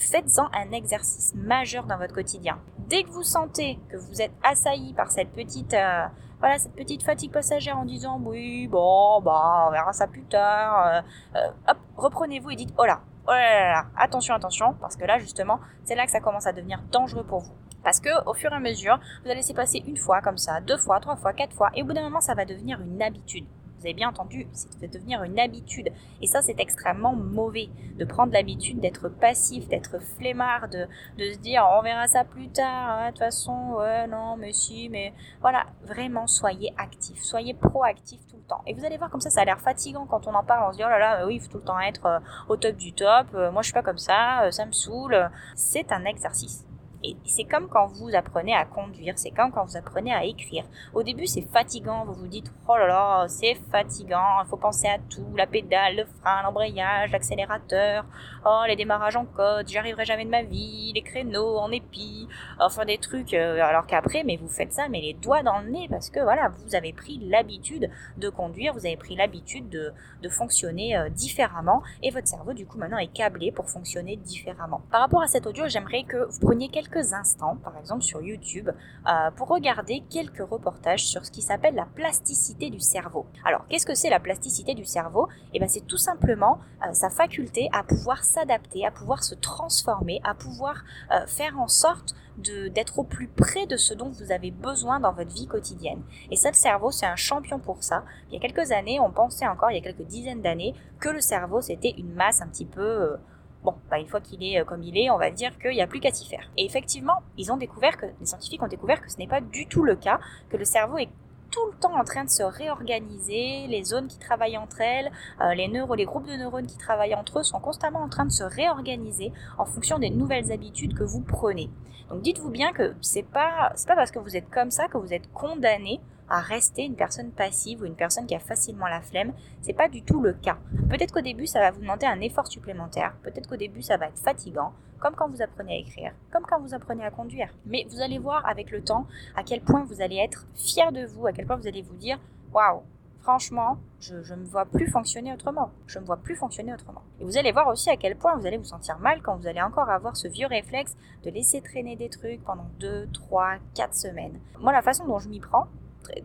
Faites-en 0.02 0.50
un 0.54 0.72
exercice 0.72 1.32
majeur 1.36 1.86
dans 1.86 1.98
votre 1.98 2.16
quotidien. 2.16 2.58
Dès 2.80 3.04
que 3.04 3.10
vous 3.10 3.22
sentez 3.22 3.80
que 3.90 3.98
vous 3.98 4.20
êtes 4.20 4.32
assailli 4.44 4.94
par 4.94 5.12
cette 5.12 5.32
petite, 5.32 5.76
euh, 5.76 6.06
voilà, 6.40 6.58
cette 6.58 6.74
petite 6.74 7.04
fatigue 7.04 7.32
passagère 7.32 7.78
en 7.78 7.86
disant 7.86 8.20
oui, 8.20 8.68
bon, 8.68 9.22
bah, 9.22 9.66
on 9.68 9.72
verra 9.72 9.94
ça 9.94 10.08
plus 10.08 10.24
tard. 10.24 10.88
Euh, 10.88 11.02
euh, 11.36 11.52
hop, 11.70 11.78
reprenez-vous 11.98 12.50
et 12.50 12.56
dites 12.56 12.74
oh 12.80 12.86
là, 12.86 13.02
oh 13.28 13.32
là 13.32 13.54
là 13.54 13.72
là, 13.74 13.86
attention, 13.96 14.34
attention, 14.34 14.74
parce 14.82 14.96
que 14.96 15.06
là 15.06 15.20
justement, 15.20 15.60
c'est 15.84 15.94
là 15.94 16.06
que 16.06 16.12
ça 16.12 16.20
commence 16.20 16.48
à 16.48 16.52
devenir 16.52 16.82
dangereux 16.92 17.24
pour 17.24 17.42
vous. 17.42 17.54
Parce 17.84 18.00
que 18.00 18.10
au 18.28 18.34
fur 18.34 18.52
et 18.52 18.56
à 18.56 18.60
mesure, 18.60 19.00
vous 19.22 19.28
allez 19.28 19.36
laisser 19.36 19.54
passer 19.54 19.84
une 19.86 19.98
fois 19.98 20.22
comme 20.22 20.38
ça, 20.38 20.62
deux 20.62 20.78
fois, 20.78 21.00
trois 21.00 21.16
fois, 21.16 21.34
quatre 21.34 21.54
fois, 21.54 21.70
et 21.76 21.84
au 21.84 21.86
bout 21.86 21.94
d'un 21.94 22.04
moment, 22.04 22.22
ça 22.22 22.34
va 22.34 22.46
devenir 22.46 22.82
une 22.82 23.04
habitude 23.04 23.46
vous 23.82 23.88
avez 23.88 23.96
bien 23.96 24.10
entendu, 24.10 24.48
c'est 24.54 24.80
de 24.80 24.86
devenir 24.86 25.24
une 25.24 25.40
habitude. 25.40 25.90
Et 26.22 26.28
ça, 26.28 26.44
c'est 26.44 26.60
extrêmement 26.60 27.16
mauvais 27.16 27.70
de 27.98 28.06
prendre 28.06 28.32
l'habitude 28.32 28.80
d'être 28.80 29.10
passif, 29.10 29.68
d'être 29.68 30.00
flemmard, 30.00 30.70
de, 30.70 30.88
se 31.18 31.40
dire 31.40 31.68
on 31.76 31.82
verra 31.82 32.08
ça 32.08 32.24
plus 32.24 32.50
tard, 32.50 32.90
hein, 32.90 33.08
de 33.08 33.12
toute 33.12 33.20
façon, 33.20 33.74
ouais, 33.80 34.08
non, 34.08 34.38
mais 34.38 34.54
si, 34.54 34.88
mais 34.90 35.14
voilà, 35.42 35.66
vraiment, 35.84 36.28
soyez 36.28 36.74
actif, 36.78 37.24
soyez 37.24 37.56
proactif 37.56 38.20
tout 38.28 38.38
le 38.38 38.44
temps. 38.44 38.62
Et 38.68 38.76
vous 38.76 38.86
allez 38.86 38.98
voir 38.98 39.10
comme 39.10 39.22
ça, 39.22 39.32
ça 39.32 39.42
a 39.42 39.46
l'air 39.46 39.60
fatigant 39.60 40.06
quand 40.06 40.28
on 40.28 40.34
en 40.36 40.44
parle, 40.44 40.70
on 40.70 40.72
se 40.72 40.78
dit 40.78 40.84
oh 40.86 40.90
là 40.90 41.00
là, 41.00 41.26
oui, 41.26 41.36
il 41.36 41.42
faut 41.42 41.50
tout 41.50 41.58
le 41.58 41.64
temps 41.64 41.80
être 41.80 42.06
euh, 42.06 42.20
au 42.50 42.58
top 42.58 42.76
du 42.76 42.94
top, 42.94 43.28
euh, 43.34 43.52
moi 43.52 43.64
je 43.64 43.68
suis 43.68 43.74
pas 43.74 43.82
comme 43.82 43.98
ça, 43.98 44.44
euh, 44.44 44.52
ça 44.52 44.68
me 44.68 44.72
saoule. 44.72 45.32
C'est 45.56 45.92
un 45.92 46.06
exercice. 46.06 46.66
Et 47.04 47.16
c'est 47.26 47.46
comme 47.46 47.68
quand 47.68 47.88
vous 47.88 48.16
apprenez 48.16 48.54
à 48.54 48.66
conduire, 48.66 49.14
c'est 49.18 49.32
comme 49.32 49.52
quand 49.52 49.66
vous 49.66 49.78
apprenez 49.78 50.14
à 50.14 50.24
écrire. 50.24 50.64
Au 50.94 51.02
début, 51.02 51.26
c'est 51.26 51.42
fatigant, 51.42 52.06
vous 52.06 52.14
vous 52.14 52.28
dites, 52.28 52.52
oh 52.68 52.78
là 52.78 52.88
là, 52.88 53.26
c'est 53.28 53.56
fatigant, 53.72 54.44
il 54.44 54.48
faut 54.48 54.58
penser 54.58 54.88
à 54.88 55.00
tout, 55.10 55.36
la 55.36 55.48
pédale, 55.48 55.96
le 55.96 56.06
frein, 56.06 56.44
l'embrayage, 56.44 57.12
l'accélérateur, 57.12 58.06
oh, 58.46 58.64
les 58.68 58.76
démarrages 58.76 59.16
en 59.16 59.26
code, 59.26 59.68
j'y 59.68 59.80
arriverai 59.80 60.06
jamais 60.06 60.26
de 60.26 60.30
ma 60.30 60.44
vie, 60.44 60.92
les 60.94 61.02
créneaux 61.02 61.58
en 61.58 61.72
épi, 61.72 62.28
enfin 62.60 62.86
des 62.86 63.00
trucs, 63.00 63.34
euh, 63.34 63.64
alors 63.64 63.88
qu'après, 63.88 64.24
mais 64.24 64.38
vous 64.38 64.50
faites 64.50 64.74
ça, 64.74 64.88
mais 64.88 65.02
les 65.02 65.14
doigts 65.14 65.42
dans 65.42 65.60
le 65.60 65.70
nez, 65.70 65.88
parce 65.90 66.12
que 66.12 66.20
voilà, 66.20 66.50
vous 66.50 66.76
avez 66.76 66.94
pris 66.94 67.18
l'habitude 67.24 67.90
de 68.18 68.30
conduire, 68.30 68.74
vous 68.74 68.86
avez 68.86 68.98
pris 68.98 69.16
l'habitude 69.16 69.70
de, 69.70 69.92
de 70.22 70.30
fonctionner 70.30 70.96
euh, 70.96 71.10
différemment, 71.10 71.82
et 72.04 72.12
votre 72.12 72.28
cerveau, 72.28 72.54
du 72.54 72.68
coup, 72.68 72.78
maintenant 72.78 73.00
est 73.00 73.12
câblé 73.12 73.52
pour 73.52 73.70
fonctionner 73.70 74.18
différemment. 74.18 74.82
Par 74.92 75.02
rapport 75.02 75.24
à 75.24 75.28
cet 75.28 75.48
audio, 75.48 75.68
j'aimerais 75.68 76.04
que 76.04 76.30
vous 76.30 76.40
preniez 76.40 76.70
quelques 76.70 76.91
instants, 76.98 77.58
par 77.64 77.78
exemple 77.78 78.02
sur 78.02 78.22
YouTube, 78.22 78.70
euh, 78.70 79.32
pour 79.36 79.48
regarder 79.48 80.04
quelques 80.10 80.48
reportages 80.48 81.06
sur 81.06 81.26
ce 81.26 81.32
qui 81.32 81.42
s'appelle 81.42 81.76
la 81.76 81.86
plasticité 81.86 82.70
du 82.70 82.80
cerveau. 82.80 83.26
Alors, 83.46 83.66
qu'est-ce 83.68 83.86
que 83.86 83.96
c'est 83.96 84.10
la 84.10 84.20
plasticité 84.20 84.74
du 84.74 84.86
cerveau? 84.86 85.28
Eh 85.54 85.60
bien, 85.60 85.68
c'est 85.68 85.86
tout 85.88 85.98
simplement 85.98 86.60
euh, 86.86 86.94
sa 86.94 87.10
faculté 87.10 87.70
à 87.74 87.84
pouvoir 87.84 88.24
s'adapter, 88.24 88.86
à 88.86 88.92
pouvoir 88.92 89.24
se 89.24 89.36
transformer, 89.36 90.22
à 90.24 90.34
pouvoir 90.34 90.84
euh, 91.12 91.26
faire 91.28 91.60
en 91.60 91.68
sorte 91.68 92.16
d'être 92.38 92.98
au 92.98 93.04
plus 93.04 93.28
près 93.28 93.68
de 93.68 93.76
ce 93.76 93.94
dont 93.94 94.10
vous 94.10 94.32
avez 94.32 94.52
besoin 94.52 95.00
dans 95.00 95.12
votre 95.12 95.32
vie 95.32 95.48
quotidienne. 95.48 96.02
Et 96.32 96.38
ça, 96.38 96.50
le 96.50 96.56
cerveau, 96.56 96.90
c'est 96.90 97.06
un 97.06 97.18
champion 97.18 97.60
pour 97.60 97.84
ça. 97.84 98.04
Il 98.30 98.34
y 98.34 98.38
a 98.38 98.40
quelques 98.40 98.72
années, 98.72 99.00
on 99.00 99.12
pensait 99.12 99.46
encore, 99.46 99.70
il 99.70 99.76
y 99.76 99.80
a 99.80 99.84
quelques 99.84 100.08
dizaines 100.08 100.42
d'années, 100.42 100.74
que 101.00 101.10
le 101.10 101.20
cerveau, 101.20 101.62
c'était 101.62 101.94
une 101.98 102.14
masse 102.14 102.42
un 102.42 102.48
petit 102.48 102.66
peu 102.66 103.18
Bon, 103.64 103.76
bah, 103.90 104.00
une 104.00 104.08
fois 104.08 104.22
qu'il 104.22 104.44
est 104.44 104.60
euh, 104.60 104.66
comme 104.66 104.82
il 104.82 104.98
est, 104.98 105.10
on 105.12 105.18
va 105.18 105.30
dire 105.30 105.58
qu'il 105.60 105.72
n'y 105.72 105.82
a 105.82 105.88
plus 105.88 106.00
qu'à 106.00 106.12
s'y 106.12 106.28
faire. 106.28 106.50
Et 106.58 106.66
effectivement, 106.66 107.22
ils 107.38 107.52
ont 107.52 107.58
découvert 107.58 107.98
que, 107.98 108.08
les 108.20 108.26
scientifiques 108.26 108.64
ont 108.64 108.68
découvert 108.68 109.02
que 109.02 109.12
ce 109.12 109.18
n'est 109.18 109.28
pas 109.28 109.42
du 109.42 109.68
tout 109.68 109.84
le 109.84 109.96
cas, 109.96 110.20
que 110.50 110.58
le 110.58 110.66
cerveau 110.66 110.98
est 110.98 111.10
tout 111.52 111.66
le 111.68 111.78
temps 111.78 111.96
en 112.00 112.04
train 112.04 112.24
de 112.24 112.30
se 112.30 112.44
réorganiser, 112.44 113.68
les 113.68 113.84
zones 113.84 114.08
qui 114.08 114.18
travaillent 114.18 114.58
entre 114.58 114.82
elles, 114.82 115.12
euh, 115.42 115.54
les 115.54 115.68
neurones, 115.68 115.98
les 115.98 116.06
groupes 116.06 116.26
de 116.26 116.36
neurones 116.36 116.66
qui 116.66 116.78
travaillent 116.78 117.14
entre 117.14 117.40
eux 117.40 117.44
sont 117.44 117.60
constamment 117.60 118.00
en 118.00 118.10
train 118.10 118.26
de 118.26 118.32
se 118.32 118.44
réorganiser 118.44 119.32
en 119.58 119.66
fonction 119.66 120.00
des 120.00 120.10
nouvelles 120.10 120.52
habitudes 120.52 120.98
que 120.98 121.04
vous 121.04 121.22
prenez. 121.22 121.70
Donc 122.10 122.22
dites-vous 122.22 122.50
bien 122.50 122.74
que 122.74 122.94
c'est 123.02 123.24
pas 123.24 123.72
c'est 123.76 123.88
pas 123.88 123.96
parce 123.96 124.12
que 124.12 124.20
vous 124.20 124.36
êtes 124.36 124.50
comme 124.50 124.72
ça 124.72 124.88
que 124.88 124.98
vous 124.98 125.14
êtes 125.14 125.32
condamné 125.32 126.02
à 126.32 126.40
rester 126.40 126.84
une 126.84 126.96
personne 126.96 127.32
passive 127.32 127.82
ou 127.82 127.86
une 127.86 127.96
personne 127.96 128.26
qui 128.26 128.34
a 128.34 128.40
facilement 128.40 128.88
la 128.88 129.02
flemme. 129.02 129.34
C'est 129.62 129.74
pas 129.74 129.90
du 129.90 130.02
tout 130.02 130.22
le 130.22 130.32
cas. 130.32 130.58
Peut-être 130.90 131.14
qu'au 131.14 131.22
début, 131.22 131.46
ça 131.46 131.60
va 131.60 131.72
vous 131.72 131.82
demander 131.82 132.06
un 132.06 132.22
effort 132.22 132.48
supplémentaire. 132.48 133.14
Peut-être 133.22 133.50
qu'au 133.50 133.58
début, 133.58 133.82
ça 133.82 133.98
va 133.98 134.08
être 134.08 134.18
fatigant, 134.18 134.72
comme 135.00 135.14
quand 135.14 135.28
vous 135.28 135.42
apprenez 135.42 135.74
à 135.74 135.80
écrire, 135.80 136.14
comme 136.32 136.46
quand 136.46 136.62
vous 136.62 136.74
apprenez 136.74 137.04
à 137.04 137.12
conduire. 137.12 137.50
Mais 137.66 137.86
vous 137.90 138.02
allez 138.02 138.18
voir 138.18 138.46
avec 138.48 138.72
le 138.72 138.82
temps 138.82 139.08
à 139.36 139.44
quel 139.44 139.60
point 139.60 139.84
vous 139.84 140.02
allez 140.02 140.16
être 140.18 140.48
fier 140.56 140.94
de 140.94 141.06
vous, 141.06 141.28
à 141.28 141.34
quel 141.34 141.46
point 141.46 141.58
vous 141.58 141.68
allez 141.68 141.82
vous 141.82 141.96
dire 141.96 142.18
waouh, 142.54 142.82
franchement, 143.20 143.78
je 144.00 144.16
ne 144.16 144.40
me 144.40 144.46
vois 144.46 144.66
plus 144.66 144.88
fonctionner 144.88 145.34
autrement. 145.34 145.72
Je 145.86 146.00
me 146.00 146.06
vois 146.06 146.18
plus 146.18 146.38
fonctionner 146.38 146.74
autrement. 146.74 147.02
Et 147.20 147.26
vous 147.26 147.38
allez 147.38 147.52
voir 147.52 147.68
aussi 147.68 147.90
à 147.90 147.98
quel 147.98 148.16
point 148.16 148.38
vous 148.38 148.48
allez 148.48 148.58
vous 148.58 148.64
sentir 148.64 149.00
mal 149.00 149.22
quand 149.22 149.36
vous 149.36 149.48
allez 149.48 149.62
encore 149.62 149.90
avoir 149.90 150.16
ce 150.16 150.30
vieux 150.30 150.48
réflexe 150.48 150.96
de 151.24 151.30
laisser 151.30 151.62
traîner 151.62 151.98
des 151.98 152.10
trucs 152.10 152.42
pendant 152.46 152.68
2, 152.80 153.10
3, 153.12 153.56
4 153.76 153.94
semaines. 153.94 154.40
Moi, 154.60 154.72
la 154.72 154.82
façon 154.82 155.06
dont 155.06 155.20
je 155.20 155.28
m'y 155.28 155.42
prends, 155.42 155.68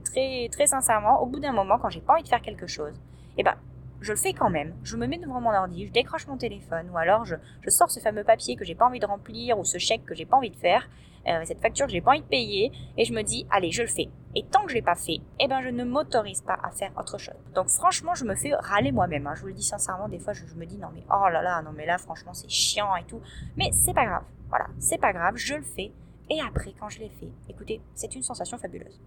très, 0.04 0.48
très, 0.50 0.66
sincèrement, 0.66 1.22
au 1.22 1.26
bout 1.26 1.40
d'un 1.40 1.52
moment, 1.52 1.78
quand 1.78 1.90
j'ai 1.90 2.00
pas 2.00 2.14
envie 2.14 2.22
de 2.22 2.28
faire 2.28 2.42
quelque 2.42 2.66
chose, 2.66 2.94
eh 3.38 3.42
ben, 3.42 3.54
je 4.00 4.12
le 4.12 4.18
fais 4.18 4.32
quand 4.32 4.50
même. 4.50 4.74
Je 4.82 4.96
me 4.96 5.06
mets 5.06 5.18
devant 5.18 5.40
mon 5.40 5.52
ordi, 5.52 5.86
je 5.86 5.92
décroche 5.92 6.26
mon 6.26 6.36
téléphone, 6.36 6.90
ou 6.92 6.98
alors 6.98 7.24
je, 7.24 7.36
je 7.62 7.70
sors 7.70 7.90
ce 7.90 8.00
fameux 8.00 8.24
papier 8.24 8.56
que 8.56 8.64
j'ai 8.64 8.74
pas 8.74 8.86
envie 8.86 9.00
de 9.00 9.06
remplir, 9.06 9.58
ou 9.58 9.64
ce 9.64 9.78
chèque 9.78 10.04
que 10.04 10.14
j'ai 10.14 10.26
pas 10.26 10.36
envie 10.36 10.50
de 10.50 10.56
faire, 10.56 10.88
euh, 11.28 11.42
cette 11.44 11.60
facture 11.60 11.86
que 11.86 11.92
j'ai 11.92 12.00
pas 12.00 12.12
envie 12.12 12.20
de 12.20 12.26
payer, 12.26 12.70
et 12.96 13.04
je 13.04 13.12
me 13.12 13.22
dis, 13.22 13.46
allez, 13.50 13.70
je 13.70 13.82
le 13.82 13.88
fais. 13.88 14.08
Et 14.34 14.44
tant 14.44 14.62
que 14.62 14.68
je 14.68 14.74
l'ai 14.74 14.82
pas 14.82 14.94
fait, 14.94 15.18
eh 15.40 15.48
ben, 15.48 15.62
je 15.62 15.68
ne 15.68 15.82
m'autorise 15.82 16.42
pas 16.42 16.58
à 16.62 16.70
faire 16.70 16.92
autre 16.98 17.18
chose. 17.18 17.34
Donc, 17.54 17.68
franchement, 17.68 18.14
je 18.14 18.24
me 18.24 18.34
fais 18.34 18.54
râler 18.54 18.92
moi-même. 18.92 19.26
Hein. 19.26 19.34
Je 19.34 19.40
vous 19.40 19.48
le 19.48 19.54
dis 19.54 19.62
sincèrement, 19.62 20.08
des 20.08 20.18
fois, 20.18 20.34
je, 20.34 20.46
je, 20.46 20.54
me 20.54 20.66
dis, 20.66 20.78
non, 20.78 20.88
mais 20.94 21.02
oh 21.10 21.28
là 21.28 21.42
là, 21.42 21.62
non, 21.62 21.72
mais 21.74 21.86
là, 21.86 21.98
franchement, 21.98 22.34
c'est 22.34 22.50
chiant 22.50 22.94
et 22.96 23.04
tout. 23.04 23.20
Mais 23.56 23.70
c'est 23.72 23.94
pas 23.94 24.04
grave. 24.04 24.24
Voilà, 24.50 24.66
c'est 24.78 25.00
pas 25.00 25.12
grave, 25.12 25.36
je 25.36 25.54
le 25.54 25.62
fais. 25.62 25.90
Et 26.28 26.40
après, 26.40 26.74
quand 26.78 26.88
je 26.88 27.00
l'ai 27.00 27.08
fait, 27.08 27.30
écoutez, 27.48 27.80
c'est 27.94 28.14
une 28.14 28.22
sensation 28.22 28.58
fabuleuse. 28.58 29.00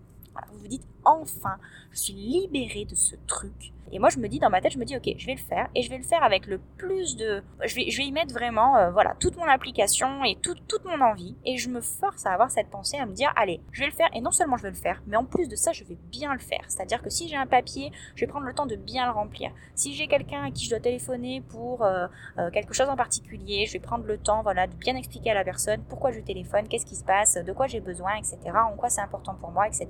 Vous 0.52 0.60
vous 0.60 0.68
dites, 0.68 0.88
enfin, 1.06 1.58
je 1.92 2.00
suis 2.00 2.14
libérée 2.14 2.86
de 2.86 2.96
ce 2.96 3.16
truc 3.28 3.74
et 3.92 4.00
moi, 4.00 4.10
je 4.10 4.20
me 4.20 4.28
dis 4.28 4.40
dans 4.40 4.50
ma 4.50 4.62
tête, 4.62 4.74
je 4.74 4.80
me 4.80 4.86
dis, 4.86 4.96
ok, 4.96 5.10
je 5.18 5.26
vais 5.26 5.34
le 5.34 5.40
faire 5.40 5.68
et 5.76 5.82
je 5.82 5.90
vais 5.90 5.98
le 5.98 6.04
faire 6.04 6.24
avec 6.24 6.48
le 6.48 6.60
plus 6.78 7.16
de, 7.16 7.44
je 7.66 7.76
vais, 7.76 7.90
je 7.90 7.98
vais 7.98 8.06
y 8.06 8.12
mettre 8.12 8.34
vraiment, 8.34 8.78
euh, 8.78 8.92
voilà, 8.92 9.16
toute 9.20 9.38
mon 9.38 9.48
application 9.48 10.24
et 10.24 10.36
toute 10.42 10.86
mon 10.86 11.02
envie. 11.02 11.36
Et 11.46 11.58
je 11.58 11.70
me 11.70 11.82
force 11.82 12.26
à 12.26 12.32
avoir 12.32 12.52
cette 12.52 12.70
pensée, 12.70 12.98
à 12.98 13.06
me 13.06 13.14
dire, 13.14 13.32
allez, 13.36 13.62
je 13.72 13.82
vais 13.82 13.88
le 13.88 13.94
faire. 13.94 14.10
Et 14.14 14.22
non 14.22 14.32
seulement 14.32 14.58
je 14.58 14.64
vais 14.64 14.70
le 14.70 14.76
faire, 14.76 15.02
mais 15.08 15.18
en 15.18 15.26
plus 15.26 15.48
de 15.48 15.56
ça, 15.56 15.72
je 15.72 15.84
vais 15.84 15.98
bien 16.12 16.34
le 16.34 16.40
faire. 16.40 16.64
C'est-à-dire 16.68 17.02
que 17.02 17.10
si 17.10 17.28
j'ai 17.28 17.36
un 17.36 17.48
papier, 17.48 17.92
je 18.16 18.22
vais 18.22 18.28
prendre 18.28 18.46
le 18.46 18.54
temps 18.54 18.66
de 18.66 18.76
bien 18.76 19.06
le 19.06 19.12
remplir. 19.12 19.52
Si 19.76 19.94
j'ai 19.94 20.08
quelqu'un 20.08 20.44
à 20.44 20.52
qui 20.52 20.66
je 20.66 20.70
dois 20.70 20.80
téléphoner 20.80 21.42
pour 21.42 21.84
euh, 21.84 22.08
euh, 22.38 22.50
quelque 22.52 22.74
chose 22.74 22.90
en 22.90 22.96
particulier, 22.96 23.66
je 23.66 23.74
vais 23.74 23.80
prendre 23.80 24.06
le 24.06 24.18
temps, 24.18 24.44
voilà, 24.44 24.68
de 24.68 24.76
bien 24.76 24.96
expliquer 24.96 25.32
à 25.32 25.34
la 25.34 25.44
personne 25.44 25.82
pourquoi 25.90 26.12
je 26.12 26.20
téléphone, 26.20 26.68
qu'est-ce 26.68 26.86
qui 26.86 26.96
se 26.96 27.04
passe, 27.04 27.36
de 27.36 27.54
quoi 27.54 27.68
j'ai 27.68 27.80
besoin, 27.80 28.16
etc. 28.16 28.38
En 28.72 28.76
quoi 28.76 28.90
c'est 28.90 29.02
important 29.02 29.36
pour 29.36 29.52
moi, 29.52 29.68
etc. 29.68 29.88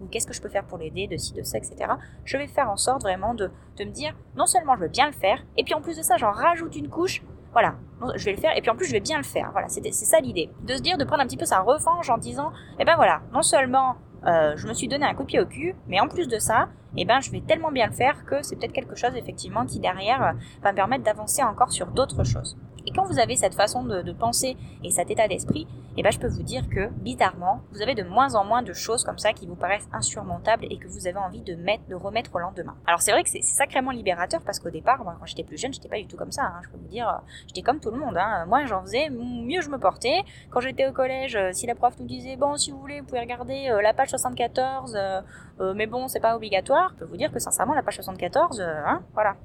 Ou 0.00 0.06
qu'est-ce 0.06 0.26
que 0.26 0.34
je 0.34 0.40
peux 0.40 0.48
faire 0.48 0.64
pour 0.64 0.78
l'aider, 0.78 1.06
de 1.06 1.16
ci, 1.16 1.32
de 1.32 1.42
ça, 1.42 1.58
etc. 1.58 1.92
Je 2.24 2.36
vais 2.36 2.46
faire 2.46 2.70
en 2.70 2.76
sorte 2.76 3.02
vraiment 3.02 3.31
de, 3.34 3.50
me 3.80 3.90
dire, 3.90 4.14
non 4.36 4.46
seulement 4.46 4.76
je 4.76 4.82
veux 4.82 4.88
bien 4.88 5.06
le 5.06 5.12
faire, 5.12 5.44
et 5.56 5.64
puis 5.64 5.74
en 5.74 5.80
plus 5.80 5.96
de 5.96 6.02
ça, 6.02 6.16
j'en 6.16 6.30
rajoute 6.30 6.76
une 6.76 6.88
couche. 6.88 7.22
Voilà, 7.52 7.74
je 8.16 8.24
vais 8.24 8.32
le 8.32 8.40
faire, 8.40 8.56
et 8.56 8.60
puis 8.62 8.70
en 8.70 8.76
plus 8.76 8.86
je 8.86 8.92
vais 8.92 9.00
bien 9.00 9.18
le 9.18 9.24
faire. 9.24 9.50
Voilà, 9.52 9.68
c'est 9.68 9.92
ça 9.92 10.20
l'idée. 10.20 10.50
De 10.62 10.74
se 10.74 10.80
dire, 10.80 10.96
de 10.96 11.04
prendre 11.04 11.22
un 11.22 11.26
petit 11.26 11.36
peu 11.36 11.44
sa 11.44 11.60
revanche 11.60 12.08
en 12.08 12.18
disant, 12.18 12.52
eh 12.78 12.84
ben 12.84 12.96
voilà, 12.96 13.20
non 13.32 13.42
seulement 13.42 13.96
euh, 14.26 14.54
je 14.56 14.68
me 14.68 14.72
suis 14.72 14.88
donné 14.88 15.04
un 15.04 15.14
coup 15.14 15.22
de 15.22 15.28
pied 15.28 15.40
au 15.40 15.46
cul, 15.46 15.74
mais 15.88 16.00
en 16.00 16.08
plus 16.08 16.28
de 16.28 16.38
ça, 16.38 16.68
eh 16.96 17.04
ben, 17.04 17.20
je 17.20 17.30
vais 17.30 17.40
tellement 17.40 17.72
bien 17.72 17.86
le 17.86 17.92
faire 17.92 18.24
que 18.24 18.42
c'est 18.42 18.56
peut-être 18.56 18.72
quelque 18.72 18.94
chose 18.94 19.16
effectivement 19.16 19.66
qui 19.66 19.80
derrière 19.80 20.34
va 20.62 20.72
me 20.72 20.76
permettre 20.76 21.04
d'avancer 21.04 21.42
encore 21.42 21.72
sur 21.72 21.88
d'autres 21.88 22.24
choses. 22.24 22.56
Et 22.86 22.92
quand 22.92 23.04
vous 23.04 23.18
avez 23.18 23.36
cette 23.36 23.54
façon 23.54 23.84
de, 23.84 24.12
penser 24.12 24.56
et 24.84 24.90
cet 24.90 25.10
état 25.10 25.28
d'esprit, 25.28 25.66
eh 25.96 26.02
ben, 26.02 26.10
je 26.10 26.18
peux 26.18 26.28
vous 26.28 26.42
dire 26.42 26.68
que, 26.68 26.88
bizarrement, 26.88 27.60
vous 27.72 27.82
avez 27.82 27.94
de 27.94 28.02
moins 28.02 28.34
en 28.34 28.44
moins 28.44 28.62
de 28.62 28.72
choses 28.72 29.04
comme 29.04 29.18
ça 29.18 29.32
qui 29.32 29.46
vous 29.46 29.56
paraissent 29.56 29.88
insurmontables 29.92 30.66
et 30.70 30.78
que 30.78 30.88
vous 30.88 31.06
avez 31.06 31.18
envie 31.18 31.42
de, 31.42 31.54
mettre, 31.54 31.84
de 31.88 31.94
remettre 31.94 32.34
au 32.34 32.38
lendemain. 32.38 32.74
Alors 32.86 33.02
c'est 33.02 33.12
vrai 33.12 33.22
que 33.22 33.30
c'est 33.30 33.42
sacrément 33.42 33.90
libérateur 33.90 34.40
parce 34.44 34.58
qu'au 34.58 34.70
départ, 34.70 35.02
moi, 35.04 35.16
quand 35.18 35.26
j'étais 35.26 35.44
plus 35.44 35.58
jeune, 35.58 35.72
j'étais 35.72 35.88
pas 35.88 35.98
du 35.98 36.06
tout 36.06 36.16
comme 36.16 36.32
ça. 36.32 36.44
Hein. 36.44 36.60
Je 36.64 36.68
peux 36.68 36.78
vous 36.78 36.88
dire, 36.88 37.20
j'étais 37.46 37.62
comme 37.62 37.80
tout 37.80 37.90
le 37.90 37.98
monde. 37.98 38.16
Hein. 38.16 38.46
Moi, 38.46 38.64
j'en 38.66 38.82
faisais, 38.82 39.10
mieux 39.10 39.60
je 39.60 39.68
me 39.68 39.78
portais. 39.78 40.22
Quand 40.50 40.60
j'étais 40.60 40.86
au 40.86 40.92
collège, 40.92 41.36
euh, 41.36 41.50
si 41.52 41.66
la 41.66 41.74
prof 41.74 41.94
nous 41.98 42.06
disait, 42.06 42.36
bon, 42.36 42.56
si 42.56 42.70
vous 42.70 42.78
voulez, 42.78 43.00
vous 43.00 43.06
pouvez 43.06 43.20
regarder 43.20 43.68
euh, 43.70 43.82
la 43.82 43.92
page 43.92 44.08
74, 44.08 44.96
euh, 44.96 45.74
mais 45.74 45.86
bon, 45.86 46.08
c'est 46.08 46.20
pas 46.20 46.34
obligatoire, 46.34 46.90
je 46.94 47.00
peux 47.00 47.04
vous 47.04 47.16
dire 47.16 47.30
que 47.30 47.38
sincèrement, 47.38 47.74
la 47.74 47.82
page 47.82 47.94
74, 47.94 48.60
hein, 48.60 49.02
voilà, 49.12 49.36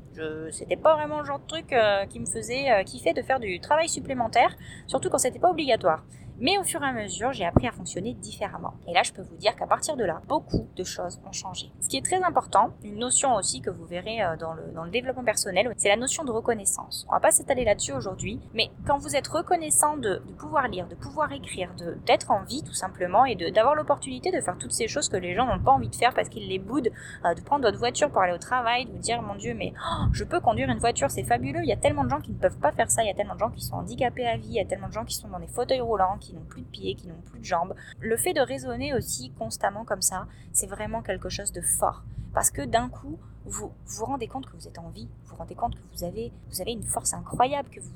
c'était 0.52 0.76
pas 0.76 0.96
vraiment 0.96 1.20
le 1.20 1.26
genre 1.26 1.40
de 1.40 1.46
truc 1.46 1.76
qui 2.10 2.20
me 2.20 2.26
faisait 2.26 2.84
kiffer 2.86 3.14
de 3.14 3.22
faire 3.28 3.40
du 3.40 3.60
travail 3.60 3.90
supplémentaire, 3.90 4.56
surtout 4.88 5.10
quand 5.10 5.20
c'était 5.20 5.40
pas 5.40 5.52
obligatoire. 5.52 6.04
Mais 6.40 6.58
au 6.60 6.64
fur 6.64 6.84
et 6.84 6.86
à 6.86 6.94
mesure, 6.94 7.34
j'ai 7.34 7.46
appris 7.46 7.68
à 7.68 7.72
fonctionner 7.72 8.14
différemment. 8.14 8.76
Et 8.88 8.94
là, 8.94 9.02
je 9.02 9.12
peux 9.12 9.24
vous 9.24 9.38
dire 9.38 9.56
qu'à 9.56 9.66
partir 9.66 9.96
de 9.96 10.04
là, 10.04 10.22
beaucoup 10.28 10.68
de 10.76 10.84
choses 10.84 11.20
ont 11.28 11.32
changé. 11.32 11.72
Ce 11.82 11.90
qui 11.90 11.98
est 11.98 12.06
très 12.06 12.22
important, 12.24 12.74
une 12.84 13.00
notion 13.00 13.34
aussi 13.36 13.62
que 13.62 13.72
vous 13.72 13.86
verrez 13.86 14.22
euh, 14.22 14.36
dans 14.38 14.54
le, 14.54 14.92
développement 14.92 15.24
personnel, 15.24 15.74
c'est 15.78 15.90
la 15.90 15.98
notion 15.98 16.24
de 16.24 16.32
reconnaissance. 16.32 17.06
On 17.10 17.14
va 17.14 17.20
pas 17.20 17.32
s'étaler 17.32 17.66
là-dessus 17.66 17.92
aujourd'hui, 17.92 18.40
mais 18.54 18.70
quand 18.86 18.98
vous 18.98 19.16
êtes 19.16 19.28
reconnaissant 19.28 19.98
de, 19.98 20.22
pouvoir 20.38 20.68
lire, 20.68 20.88
de 20.88 20.96
pouvoir 20.96 21.32
écrire, 21.32 21.74
d'être 22.06 22.32
en 22.32 22.44
vie 22.44 22.64
tout 22.64 22.74
simplement, 22.74 23.26
et 23.26 23.36
d'avoir 23.52 23.76
l'opportunité 23.76 24.32
de 24.32 24.40
faire 24.40 24.58
toutes 24.58 24.72
ces 24.72 24.88
choses 24.88 25.10
que 25.10 25.18
les 25.18 25.34
gens 25.34 25.46
n'ont 25.46 25.62
pas 25.62 25.72
envie 25.72 25.90
de 25.90 25.96
faire 25.96 26.14
parce 26.14 26.30
qu'ils 26.30 26.48
les 26.48 26.60
boudent, 26.60 26.92
euh, 27.26 27.34
de 27.34 27.42
prendre 27.42 27.66
votre 27.66 27.80
voiture 27.80 28.10
pour 28.10 28.22
aller 28.22 28.34
au 28.34 28.38
travail, 28.38 28.86
de 28.86 28.92
vous 28.92 29.00
dire 29.00 29.22
mon 29.22 29.36
Dieu, 29.36 29.54
mais 29.56 29.74
oh, 29.76 30.06
je 30.14 30.24
peux 30.24 30.40
conduire 30.40 30.70
une 30.70 30.80
voiture, 30.80 31.10
c'est 31.10 31.24
fabuleux. 31.24 31.62
Il 31.64 31.70
y 31.70 31.74
a 31.74 31.78
tellement 31.78 32.04
de 32.04 32.10
gens 32.10 32.22
qui 32.22 32.32
ne 32.32 32.38
peuvent 32.38 32.60
pas 32.60 32.72
faire 32.72 32.90
ça, 32.90 33.04
il 33.04 33.08
y 33.08 33.12
a 33.12 33.16
tellement 33.16 33.34
de 33.34 33.40
gens 33.40 33.50
qui 33.50 33.64
sont 33.64 33.76
handicapés 33.76 34.26
à 34.26 34.38
vie, 34.38 34.48
il 34.50 34.56
y 34.56 34.60
a 34.60 34.66
tellement 34.66 34.88
de 34.88 34.94
gens 34.94 35.06
qui 35.06 35.16
sont 35.16 35.28
dans 35.28 35.40
des 35.40 35.48
fauteuils 35.48 35.82
roulants, 35.82 36.18
n'ont 36.34 36.46
plus 36.46 36.62
de 36.62 36.68
pieds, 36.68 36.96
qui 36.96 37.08
n'ont 37.08 37.22
plus 37.26 37.40
de 37.40 37.46
jambes. 37.46 37.76
Le 38.00 38.18
fait 38.18 38.34
de 38.34 38.42
raisonner 38.42 38.94
aussi 38.94 39.32
constamment 39.38 39.86
comme 39.86 40.02
ça, 40.02 40.28
c'est 40.54 40.68
vraiment 40.68 41.02
quelque 41.02 41.30
chose 41.30 41.52
de 41.52 41.62
fort. 41.62 42.04
Parce 42.34 42.52
que 42.52 42.62
d'un 42.62 42.90
coup, 42.90 43.18
vous 43.48 43.72
vous 43.86 44.06
rendez 44.06 44.28
compte 44.28 44.46
que 44.46 44.56
vous 44.56 44.68
êtes 44.68 44.78
en 44.78 44.90
vie, 44.90 45.08
vous 45.24 45.30
vous 45.30 45.36
rendez 45.38 45.56
compte 45.56 45.76
que 45.76 45.82
vous 45.96 46.04
avez, 46.04 46.32
vous 46.50 46.62
avez 46.62 46.72
une 46.74 46.84
force 46.84 47.14
incroyable, 47.14 47.70
que 47.70 47.80
vous, 47.80 47.92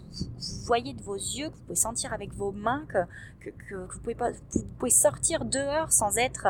voyez 0.65 0.93
de 0.93 1.01
vos 1.01 1.15
yeux, 1.15 1.49
que 1.49 1.55
vous 1.55 1.61
pouvez 1.63 1.75
sentir 1.75 2.13
avec 2.13 2.33
vos 2.33 2.51
mains, 2.51 2.85
que, 2.87 3.49
que, 3.49 3.75
vous, 3.75 3.99
pouvez 3.99 4.15
pas, 4.15 4.31
vous 4.31 4.63
pouvez 4.79 4.91
sortir 4.91 5.43
dehors 5.43 5.91
sans 5.91 6.17
être, 6.17 6.47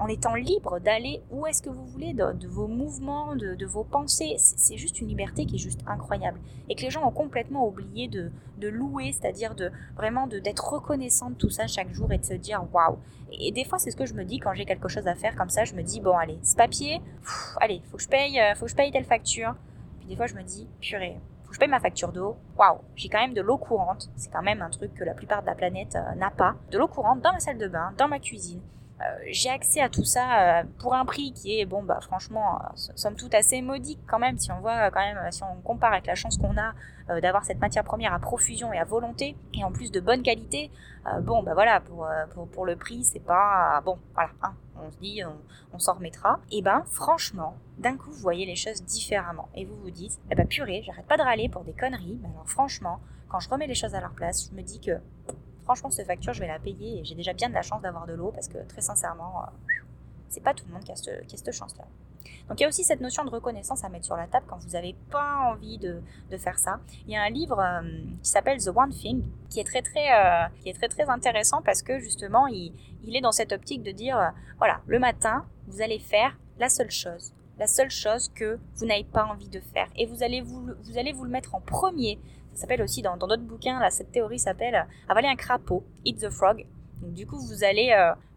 en, 0.00 0.06
étant 0.08 0.34
libre 0.34 0.80
d'aller 0.80 1.22
où 1.30 1.46
est-ce 1.46 1.60
que 1.62 1.70
vous 1.70 1.86
voulez, 1.86 2.14
de, 2.14 2.48
vos 2.48 2.66
mouvements, 2.66 3.36
de, 3.36 3.54
de 3.54 3.66
vos 3.66 3.84
pensées. 3.84 4.36
C'est 4.38 4.78
juste 4.78 5.00
une 5.00 5.08
liberté 5.08 5.44
qui 5.44 5.56
est 5.56 5.58
juste 5.58 5.80
incroyable. 5.86 6.40
Et 6.68 6.76
que 6.76 6.82
les 6.82 6.90
gens 6.90 7.06
ont 7.06 7.12
complètement 7.12 7.68
oublié 7.68 8.08
de, 8.08 8.30
de 8.58 8.68
louer, 8.68 9.12
c'est-à-dire 9.12 9.54
de 9.54 9.70
vraiment 9.96 10.26
d'être 10.26 10.72
reconnaissant 10.72 11.30
de 11.30 11.34
tout 11.34 11.50
ça 11.50 11.66
chaque 11.66 11.92
jour 11.92 12.10
et 12.12 12.18
de 12.18 12.24
se 12.24 12.34
dire 12.34 12.64
waouh. 12.72 12.98
Et, 13.40 13.52
des 13.52 13.64
fois, 13.64 13.78
c'est 13.78 13.90
ce 13.90 13.96
que 13.96 14.06
je 14.06 14.14
me 14.14 14.24
dis 14.24 14.38
quand 14.38 14.54
j'ai 14.54 14.64
quelque 14.64 14.88
chose 14.88 15.06
à 15.06 15.14
faire 15.14 15.34
comme 15.34 15.48
ça. 15.48 15.64
Je 15.64 15.74
me 15.74 15.82
dis 15.82 16.00
bon, 16.00 16.16
allez, 16.16 16.38
ce 16.42 16.54
papier, 16.54 16.93
allez, 17.60 17.82
faut 17.90 17.96
que 17.96 18.02
je 18.02 18.08
paye, 18.08 18.40
euh, 18.40 18.54
faut 18.54 18.66
que 18.66 18.70
je 18.70 18.76
paye 18.76 18.90
telle 18.90 19.04
facture. 19.04 19.54
Puis 19.98 20.08
des 20.08 20.16
fois, 20.16 20.26
je 20.26 20.34
me 20.34 20.42
dis 20.42 20.68
purée, 20.80 21.16
faut 21.44 21.48
que 21.50 21.54
je 21.54 21.60
paye 21.60 21.68
ma 21.68 21.80
facture 21.80 22.12
d'eau. 22.12 22.36
Waouh, 22.56 22.78
j'ai 22.96 23.08
quand 23.08 23.20
même 23.20 23.34
de 23.34 23.40
l'eau 23.40 23.58
courante. 23.58 24.10
C'est 24.16 24.30
quand 24.30 24.42
même 24.42 24.62
un 24.62 24.70
truc 24.70 24.94
que 24.94 25.04
la 25.04 25.14
plupart 25.14 25.42
de 25.42 25.46
la 25.46 25.54
planète 25.54 25.96
euh, 25.96 26.14
n'a 26.16 26.30
pas. 26.30 26.56
De 26.70 26.78
l'eau 26.78 26.88
courante 26.88 27.20
dans 27.20 27.32
ma 27.32 27.40
salle 27.40 27.58
de 27.58 27.68
bain, 27.68 27.92
dans 27.96 28.08
ma 28.08 28.18
cuisine. 28.18 28.60
Euh, 29.00 29.04
j'ai 29.30 29.50
accès 29.50 29.80
à 29.80 29.88
tout 29.88 30.04
ça 30.04 30.62
pour 30.78 30.94
un 30.94 31.04
prix 31.04 31.32
qui 31.32 31.58
est, 31.58 31.64
bon, 31.64 31.82
bah, 31.82 31.98
franchement, 32.00 32.60
somme 32.74 33.16
toute 33.16 33.34
assez 33.34 33.60
modique 33.60 33.98
quand 34.06 34.20
même, 34.20 34.38
si 34.38 34.52
on 34.52 34.60
voit 34.60 34.90
quand 34.92 35.00
même, 35.00 35.18
si 35.32 35.42
on 35.42 35.60
compare 35.62 35.92
avec 35.92 36.06
la 36.06 36.14
chance 36.14 36.38
qu'on 36.38 36.56
a 36.56 36.74
d'avoir 37.20 37.44
cette 37.44 37.58
matière 37.60 37.82
première 37.82 38.14
à 38.14 38.20
profusion 38.20 38.72
et 38.72 38.78
à 38.78 38.84
volonté, 38.84 39.36
et 39.52 39.64
en 39.64 39.72
plus 39.72 39.90
de 39.90 39.98
bonne 39.98 40.22
qualité, 40.22 40.70
bon, 41.22 41.42
bah 41.42 41.54
voilà, 41.54 41.80
pour, 41.80 42.08
pour, 42.32 42.46
pour 42.46 42.64
le 42.64 42.76
prix, 42.76 43.02
c'est 43.02 43.18
pas. 43.18 43.82
Bon, 43.84 43.98
voilà, 44.14 44.30
hein, 44.42 44.54
on 44.86 44.90
se 44.90 44.98
dit, 44.98 45.22
on, 45.72 45.78
s'en 45.78 45.94
remettra. 45.94 46.40
Et 46.50 46.62
ben, 46.62 46.84
franchement, 46.90 47.56
d'un 47.78 47.96
coup, 47.96 48.10
vous 48.10 48.20
voyez 48.20 48.46
les 48.46 48.56
choses 48.56 48.82
différemment. 48.82 49.48
Et 49.54 49.64
vous 49.64 49.76
vous 49.76 49.90
dites, 49.90 50.18
eh 50.30 50.34
ben 50.34 50.46
purée, 50.46 50.82
j'arrête 50.84 51.06
pas 51.06 51.16
de 51.16 51.22
râler 51.22 51.48
pour 51.48 51.64
des 51.64 51.72
conneries, 51.72 52.18
mais 52.22 52.28
alors 52.28 52.48
franchement, 52.48 53.00
quand 53.28 53.40
je 53.40 53.48
remets 53.48 53.66
les 53.66 53.74
choses 53.74 53.94
à 53.94 54.00
leur 54.00 54.12
place, 54.12 54.48
je 54.48 54.56
me 54.56 54.62
dis 54.62 54.80
que 54.80 54.92
franchement, 55.64 55.90
cette 55.90 56.06
facture, 56.06 56.32
je 56.32 56.40
vais 56.40 56.46
la 56.46 56.58
payer 56.58 57.00
et 57.00 57.04
j'ai 57.04 57.14
déjà 57.14 57.32
bien 57.32 57.48
de 57.48 57.54
la 57.54 57.62
chance 57.62 57.82
d'avoir 57.82 58.06
de 58.06 58.14
l'eau 58.14 58.30
parce 58.30 58.48
que 58.48 58.58
très 58.68 58.82
sincèrement, 58.82 59.46
c'est 60.28 60.42
pas 60.42 60.54
tout 60.54 60.64
le 60.66 60.72
monde 60.72 60.84
qui 60.84 60.92
a, 60.92 60.96
cette 60.96 61.52
chance-là. 61.52 61.84
Donc 62.48 62.60
il 62.60 62.62
y 62.62 62.66
a 62.66 62.68
aussi 62.68 62.84
cette 62.84 63.00
notion 63.00 63.24
de 63.24 63.30
reconnaissance 63.30 63.84
à 63.84 63.88
mettre 63.88 64.04
sur 64.04 64.16
la 64.16 64.26
table 64.26 64.46
quand 64.48 64.58
vous 64.58 64.70
n'avez 64.70 64.94
pas 65.10 65.50
envie 65.50 65.78
de, 65.78 66.00
faire 66.38 66.58
ça. 66.58 66.80
Il 67.06 67.12
y 67.12 67.16
a 67.16 67.22
un 67.22 67.30
livre 67.30 67.60
euh, 67.60 67.80
qui 68.22 68.28
s'appelle 68.28 68.58
The 68.58 68.70
One 68.74 68.90
Thing 68.90 69.22
qui 69.48 69.60
est 69.60 69.64
très 69.64 69.82
très 69.82 70.12
euh, 70.12 70.48
qui 70.60 70.68
est 70.68 70.72
très 70.72 70.88
très 70.88 71.08
intéressant 71.08 71.62
parce 71.62 71.80
que 71.80 72.00
justement 72.00 72.48
il, 72.48 72.72
est 73.14 73.20
dans 73.20 73.30
cette 73.30 73.52
optique 73.52 73.84
de 73.84 73.92
dire 73.92 74.18
euh, 74.18 74.28
voilà 74.58 74.80
le 74.86 74.98
matin 74.98 75.46
vous 75.68 75.80
allez 75.80 76.00
faire 76.00 76.36
la 76.58 76.68
seule 76.68 76.90
chose. 76.90 77.32
La 77.58 77.68
seule 77.68 77.90
chose 77.90 78.28
que 78.34 78.58
vous 78.74 78.86
n'avez 78.86 79.04
pas 79.04 79.24
envie 79.26 79.48
de 79.48 79.60
faire. 79.60 79.86
Et 79.94 80.06
vous 80.06 80.24
allez 80.24 80.40
vous, 80.40 80.70
vous 80.82 80.98
allez 80.98 81.12
vous 81.12 81.24
le 81.24 81.30
mettre 81.30 81.54
en 81.54 81.60
premier. 81.60 82.18
Ça 82.52 82.62
s'appelle 82.62 82.82
aussi 82.82 83.00
dans 83.00 83.16
d'autres 83.16 83.36
bouquins 83.42 83.78
là 83.78 83.90
cette 83.90 84.10
théorie 84.10 84.40
s'appelle 84.40 84.86
avaler 85.08 85.28
un 85.28 85.36
crapaud 85.36 85.84
eat 86.04 86.20
the 86.20 86.30
frog. 86.30 86.66
Donc 87.00 87.14
du 87.14 87.26
coup 87.28 87.38
vous 87.38 87.62
allez 87.62 87.92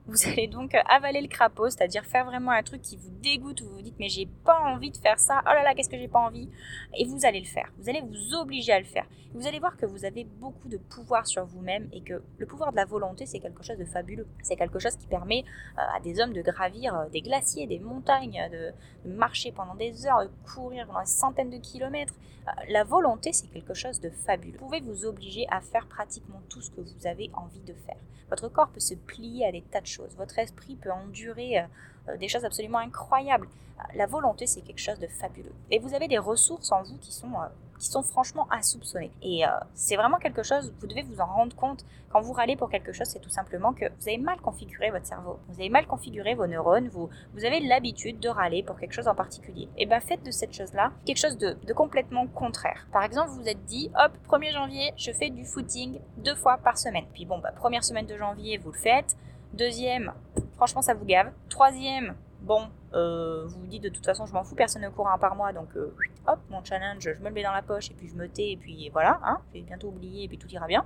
vous 0.07 0.27
allez 0.27 0.47
donc 0.47 0.75
avaler 0.89 1.21
le 1.21 1.27
crapaud, 1.27 1.69
c'est-à-dire 1.69 2.05
faire 2.05 2.25
vraiment 2.25 2.51
un 2.51 2.63
truc 2.63 2.81
qui 2.81 2.97
vous 2.97 3.11
dégoûte, 3.21 3.61
où 3.61 3.65
vous 3.65 3.75
vous 3.75 3.81
dites 3.81 3.99
mais 3.99 4.09
j'ai 4.09 4.27
pas 4.45 4.59
envie 4.59 4.91
de 4.91 4.97
faire 4.97 5.19
ça, 5.19 5.41
oh 5.43 5.49
là 5.49 5.63
là, 5.63 5.73
qu'est-ce 5.73 5.89
que 5.89 5.97
j'ai 5.97 6.07
pas 6.07 6.19
envie, 6.19 6.49
et 6.97 7.05
vous 7.05 7.25
allez 7.25 7.39
le 7.39 7.45
faire. 7.45 7.71
Vous 7.77 7.89
allez 7.89 8.01
vous 8.01 8.35
obliger 8.35 8.73
à 8.73 8.79
le 8.79 8.85
faire. 8.85 9.05
Vous 9.33 9.45
allez 9.45 9.59
voir 9.59 9.75
que 9.75 9.85
vous 9.85 10.05
avez 10.05 10.23
beaucoup 10.23 10.69
de 10.69 10.77
pouvoir 10.77 11.27
sur 11.27 11.45
vous-même 11.45 11.89
et 11.91 12.01
que 12.01 12.23
le 12.37 12.45
pouvoir 12.45 12.71
de 12.71 12.77
la 12.77 12.85
volonté, 12.85 13.25
c'est 13.25 13.39
quelque 13.39 13.61
chose 13.61 13.77
de 13.77 13.85
fabuleux. 13.85 14.27
C'est 14.41 14.55
quelque 14.55 14.79
chose 14.79 14.95
qui 14.95 15.05
permet 15.05 15.43
euh, 15.77 15.95
à 15.95 15.99
des 15.99 16.19
hommes 16.19 16.33
de 16.33 16.41
gravir 16.41 16.95
euh, 16.95 17.09
des 17.09 17.21
glaciers, 17.21 17.67
des 17.67 17.79
montagnes, 17.79 18.41
de, 18.51 18.73
marcher 19.09 19.51
pendant 19.51 19.75
des 19.75 20.05
heures, 20.05 20.23
de 20.23 20.31
courir 20.53 20.87
pendant 20.87 21.01
des 21.01 21.05
centaines 21.05 21.49
de 21.49 21.57
kilomètres. 21.57 22.13
Euh, 22.47 22.51
la 22.69 22.83
volonté, 22.83 23.33
c'est 23.33 23.47
quelque 23.47 23.73
chose 23.73 23.99
de 23.99 24.09
fabuleux. 24.09 24.57
Vous 24.59 24.65
pouvez 24.65 24.81
vous 24.81 25.05
obliger 25.05 25.45
à 25.49 25.59
faire 25.61 25.87
pratiquement 25.87 26.41
tout 26.49 26.61
ce 26.61 26.71
que 26.71 26.81
vous 26.81 27.05
avez 27.05 27.29
envie 27.33 27.61
de 27.61 27.73
faire. 27.73 27.97
Votre 28.29 28.49
corps 28.49 28.69
peut 28.69 28.79
se 28.79 28.95
plier 28.95 29.45
à 29.45 29.51
des 29.51 29.61
tas 29.61 29.81
de 29.81 29.87
choses. 29.87 29.96
Votre 30.17 30.39
esprit 30.39 30.75
peut 30.75 30.91
endurer 30.91 31.59
euh, 31.59 31.63
euh, 32.09 32.17
des 32.17 32.27
choses 32.27 32.45
absolument 32.45 32.79
incroyables. 32.79 33.47
La 33.93 34.07
volonté, 34.07 34.47
c'est 34.47 34.61
quelque 34.61 34.79
chose 34.79 34.99
de 34.99 35.07
fabuleux. 35.07 35.53
Et 35.69 35.77
vous 35.77 35.93
avez 35.93 36.07
des 36.07 36.17
ressources 36.17 36.71
en 36.71 36.81
vous 36.81 36.97
qui 36.97 37.13
sont 37.13 37.33
euh, 37.35 37.47
qui 37.77 37.87
sont 37.87 38.01
franchement 38.01 38.47
insoupçonnés. 38.51 39.11
Et 39.21 39.43
c'est 39.75 39.97
vraiment 39.97 40.17
quelque 40.17 40.41
chose, 40.41 40.73
vous 40.79 40.87
devez 40.87 41.03
vous 41.03 41.21
en 41.21 41.27
rendre 41.27 41.55
compte 41.55 41.85
quand 42.09 42.21
vous 42.21 42.33
râlez 42.33 42.55
pour 42.55 42.69
quelque 42.69 42.93
chose, 42.93 43.07
c'est 43.07 43.19
tout 43.19 43.29
simplement 43.29 43.73
que 43.73 43.85
vous 43.85 44.07
avez 44.07 44.17
mal 44.17 44.39
configuré 44.39 44.91
votre 44.91 45.05
cerveau, 45.05 45.39
vous 45.49 45.59
avez 45.59 45.69
mal 45.69 45.85
configuré 45.85 46.35
vos 46.35 46.47
neurones, 46.47 46.87
vous, 46.87 47.09
vous 47.33 47.45
avez 47.45 47.59
l'habitude 47.59 48.19
de 48.19 48.29
râler 48.29 48.63
pour 48.63 48.79
quelque 48.79 48.93
chose 48.93 49.07
en 49.07 49.15
particulier. 49.15 49.67
Et 49.77 49.85
bien 49.85 49.99
faites 49.99 50.23
de 50.23 50.31
cette 50.31 50.53
chose-là 50.53 50.91
quelque 51.05 51.19
chose 51.19 51.37
de, 51.37 51.57
de, 51.65 51.73
complètement 51.73 52.25
contraire. 52.27 52.87
Par 52.91 53.03
exemple, 53.03 53.29
vous 53.29 53.41
vous 53.41 53.49
êtes 53.49 53.63
dit, 53.65 53.91
hop, 53.95 54.11
1er 54.29 54.53
janvier, 54.53 54.93
je 54.95 55.11
fais 55.11 55.29
du 55.29 55.45
footing 55.45 55.99
deux 56.17 56.35
fois 56.35 56.57
par 56.57 56.77
semaine. 56.77 57.05
Puis 57.13 57.25
bon, 57.25 57.39
bah, 57.39 57.51
première 57.55 57.83
semaine 57.83 58.05
de 58.05 58.17
janvier, 58.17 58.57
vous 58.57 58.71
le 58.71 58.77
faites. 58.77 59.17
Deuxième, 59.53 60.13
franchement, 60.55 60.81
ça 60.81 60.93
vous 60.93 61.05
gave. 61.05 61.31
Troisième, 61.49 62.15
bon, 62.41 62.67
euh, 62.93 63.45
vous 63.47 63.59
vous 63.61 63.67
dites 63.67 63.83
de 63.83 63.89
toute 63.89 64.05
façon 64.05 64.25
je 64.25 64.33
m'en 64.33 64.43
fous, 64.43 64.55
personne 64.55 64.81
ne 64.81 64.89
court 64.89 65.09
un 65.09 65.17
par 65.17 65.35
mois, 65.35 65.53
donc 65.53 65.69
euh, 65.75 65.93
hop, 66.27 66.39
mon 66.49 66.63
challenge, 66.63 67.03
je 67.03 67.19
me 67.21 67.29
le 67.29 67.31
mets 67.31 67.43
dans 67.43 67.51
la 67.51 67.61
poche 67.61 67.91
et 67.91 67.93
puis 67.93 68.07
je 68.07 68.15
me 68.15 68.27
tais 68.27 68.51
et 68.51 68.57
puis 68.57 68.89
voilà, 68.89 69.19
hein, 69.23 69.39
je 69.49 69.59
vais 69.59 69.61
bientôt 69.61 69.87
oublier 69.87 70.25
et 70.25 70.27
puis 70.27 70.37
tout 70.37 70.49
ira 70.49 70.67
bien. 70.67 70.85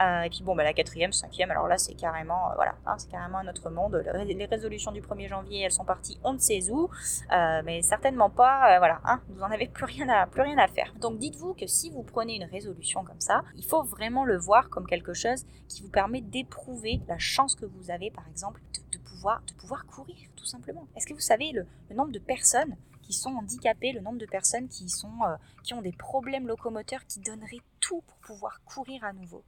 Euh, 0.00 0.22
et 0.22 0.30
puis 0.30 0.42
bon, 0.42 0.54
bah, 0.54 0.64
la 0.64 0.72
quatrième, 0.72 1.12
cinquième, 1.12 1.50
alors 1.50 1.68
là 1.68 1.78
c'est 1.78 1.94
carrément, 1.94 2.52
voilà, 2.54 2.74
hein, 2.86 2.94
c'est 2.98 3.10
carrément 3.10 3.38
un 3.38 3.48
autre 3.48 3.70
monde. 3.70 4.02
Les 4.26 4.46
résolutions 4.46 4.92
du 4.92 5.00
1er 5.00 5.28
janvier, 5.28 5.62
elles 5.62 5.72
sont 5.72 5.84
parties 5.84 6.18
on 6.24 6.32
ne 6.32 6.38
sait 6.38 6.70
où, 6.70 6.88
mais 7.30 7.82
certainement 7.82 8.30
pas, 8.30 8.78
voilà, 8.78 9.00
hein, 9.04 9.20
vous 9.28 9.42
en 9.42 9.50
avez 9.50 9.66
plus 9.78 9.84
rien, 9.84 10.08
à, 10.08 10.26
plus 10.26 10.42
rien 10.42 10.58
à 10.58 10.68
faire. 10.68 10.92
Donc 11.00 11.18
dites-vous 11.18 11.54
que 11.54 11.66
si 11.66 11.90
vous 11.90 12.02
prenez 12.02 12.36
une 12.36 12.44
résolution 12.44 13.04
comme 13.04 13.20
ça, 13.20 13.42
il 13.56 13.64
faut 13.64 13.82
vraiment 13.82 14.24
le 14.24 14.36
voir 14.36 14.68
comme 14.70 14.86
quelque 14.86 15.14
chose 15.14 15.44
qui 15.68 15.82
vous 15.82 15.90
permet 15.90 16.20
d'éprouver 16.20 17.00
la 17.08 17.18
chance 17.18 17.54
que 17.54 17.66
vous 17.66 17.90
avez, 17.90 18.10
par 18.10 18.26
exemple, 18.28 18.60
de, 18.92 18.98
pouvoir, 18.98 19.42
de 19.46 19.52
pouvoir 19.52 19.86
courir, 19.86 20.16
tout 20.36 20.44
simplement. 20.44 20.86
Est-ce 20.96 21.06
que 21.06 21.14
vous 21.14 21.20
savez 21.20 21.52
le, 21.52 21.66
nombre 21.94 22.12
de 22.12 22.18
personnes 22.18 22.76
qui 23.08 23.14
sont 23.14 23.30
handicapées, 23.30 23.92
le 23.92 24.00
nombre 24.00 24.18
de 24.18 24.26
personnes 24.26 24.68
euh, 24.68 25.36
qui 25.64 25.72
ont 25.72 25.80
des 25.80 25.92
problèmes 25.92 26.46
locomoteurs, 26.46 27.06
qui 27.06 27.20
donneraient 27.20 27.62
tout 27.80 28.02
pour 28.06 28.18
pouvoir 28.18 28.60
courir 28.66 29.02
à 29.02 29.14
nouveau, 29.14 29.42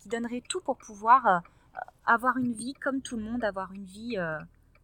qui 0.00 0.10
donneraient 0.10 0.42
tout 0.46 0.60
pour 0.60 0.76
pouvoir 0.76 1.26
euh, 1.26 1.38
avoir 2.04 2.36
une 2.36 2.52
vie 2.52 2.74
comme 2.74 3.00
tout 3.00 3.16
le 3.16 3.22
monde, 3.22 3.42
avoir 3.42 3.72
une 3.72 3.86
vie, 3.86 4.18
euh, 4.18 4.38